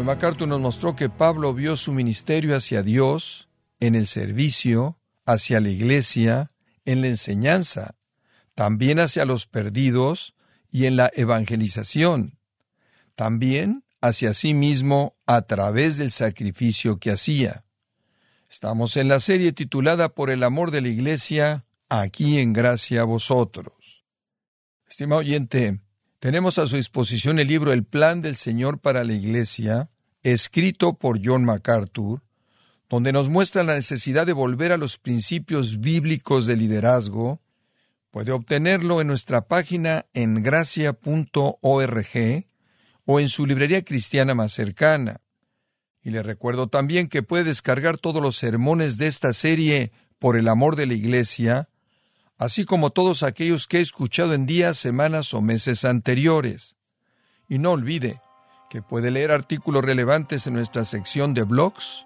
MacArthur 0.04 0.47
nos 0.47 0.60
mostró 0.60 0.95
que 0.95 1.10
Pablo 1.10 1.54
vio 1.54 1.76
su 1.78 1.93
ministerio 1.93 2.56
hacia 2.56 2.84
Dios, 2.84 3.47
en 3.82 3.96
el 3.96 4.08
servicio, 4.08 5.02
hacia 5.26 5.60
la 5.60 5.70
iglesia, 5.70 6.52
en 6.86 7.02
la 7.02 7.08
enseñanza, 7.08 7.96
también 8.56 9.00
hacia 9.00 9.26
los 9.26 9.48
perdidos 9.48 10.36
y 10.72 10.86
en 10.86 10.96
la 10.96 11.12
evangelización, 11.13 12.38
también 13.15 13.84
hacia 14.00 14.34
sí 14.34 14.54
mismo 14.54 15.15
a 15.26 15.41
través 15.41 15.98
del 15.98 16.12
sacrificio 16.12 16.98
que 16.98 17.12
hacía. 17.12 17.65
Estamos 18.50 18.98
en 18.98 19.08
la 19.08 19.20
serie 19.20 19.52
titulada 19.52 20.13
Por 20.13 20.30
el 20.30 20.44
amor 20.44 20.72
de 20.72 20.82
la 20.82 20.89
iglesia, 20.89 21.65
aquí 21.89 22.39
en 22.39 22.54
gracia 22.54 23.02
a 23.02 23.06
vosotros. 23.06 24.04
Estimado 24.89 25.22
oyente, 25.22 25.80
tenemos 26.20 26.58
a 26.58 26.67
su 26.67 26.76
disposición 26.76 27.39
el 27.39 27.48
libro 27.48 27.74
El 27.74 27.84
plan 27.84 28.22
del 28.22 28.36
Señor 28.36 28.80
para 28.80 29.04
la 29.04 29.13
iglesia, 29.13 29.89
escrito 30.22 30.94
por 30.94 31.20
John 31.24 31.46
MacArthur, 31.46 32.22
donde 32.91 33.13
nos 33.13 33.30
muestra 33.30 33.63
la 33.63 33.75
necesidad 33.75 34.25
de 34.25 34.34
volver 34.34 34.73
a 34.73 34.77
los 34.77 34.97
principios 34.97 35.80
bíblicos 35.80 36.45
de 36.45 36.58
liderazgo, 36.58 37.39
puede 38.12 38.34
obtenerlo 38.34 38.99
en 38.99 39.08
nuestra 39.08 39.39
página 39.39 40.08
en 40.13 40.43
gracia.org 40.43 41.56
o 43.06 43.19
en 43.21 43.30
su 43.30 43.45
librería 43.45 43.82
cristiana 43.86 44.36
más 44.36 44.51
cercana. 44.51 45.21
Y 46.04 46.10
le 46.10 46.21
recuerdo 46.21 46.67
también 46.67 47.08
que 47.08 47.23
puede 47.23 47.45
descargar 47.45 47.97
todos 47.97 48.21
los 48.21 48.36
sermones 48.36 48.97
de 48.97 49.08
esta 49.08 49.32
serie 49.32 49.93
por 50.19 50.36
el 50.36 50.49
amor 50.49 50.75
de 50.75 50.88
la 50.88 50.93
Iglesia, 50.93 51.69
así 52.38 52.65
como 52.65 52.89
todos 52.89 53.23
aquellos 53.23 53.67
que 53.67 53.77
he 53.77 53.82
escuchado 53.82 54.34
en 54.34 54.45
días, 54.45 54.77
semanas 54.77 55.34
o 55.34 55.39
meses 55.39 55.86
anteriores. 55.86 56.75
Y 57.47 57.58
no 57.58 57.71
olvide 57.71 58.19
que 58.69 58.82
puede 58.82 59.12
leer 59.12 59.32
artículos 59.32 59.86
relevantes 59.86 60.45
en 60.45 60.56
nuestra 60.56 60.84
sección 60.84 61.34
de 61.34 61.43
blogs 61.43 62.06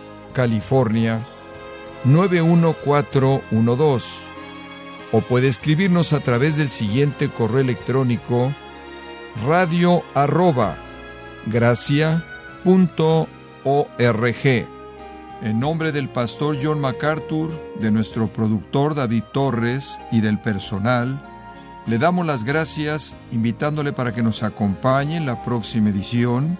California 0.31 1.25
91412. 2.05 4.31
O 5.11 5.21
puede 5.21 5.47
escribirnos 5.47 6.13
a 6.13 6.21
través 6.21 6.55
del 6.55 6.69
siguiente 6.69 7.29
correo 7.29 7.59
electrónico 7.59 8.53
radio 9.45 10.03
arroba 10.13 10.77
En 15.41 15.59
nombre 15.59 15.91
del 15.91 16.09
pastor 16.09 16.57
John 16.61 16.79
MacArthur, 16.79 17.49
de 17.79 17.91
nuestro 17.91 18.31
productor 18.31 18.95
David 18.95 19.23
Torres 19.31 19.99
y 20.11 20.21
del 20.21 20.39
personal, 20.39 21.21
le 21.87 21.97
damos 21.97 22.25
las 22.25 22.43
gracias 22.43 23.15
invitándole 23.31 23.91
para 23.91 24.13
que 24.13 24.21
nos 24.21 24.43
acompañe 24.43 25.17
en 25.17 25.25
la 25.25 25.41
próxima 25.41 25.89
edición 25.89 26.59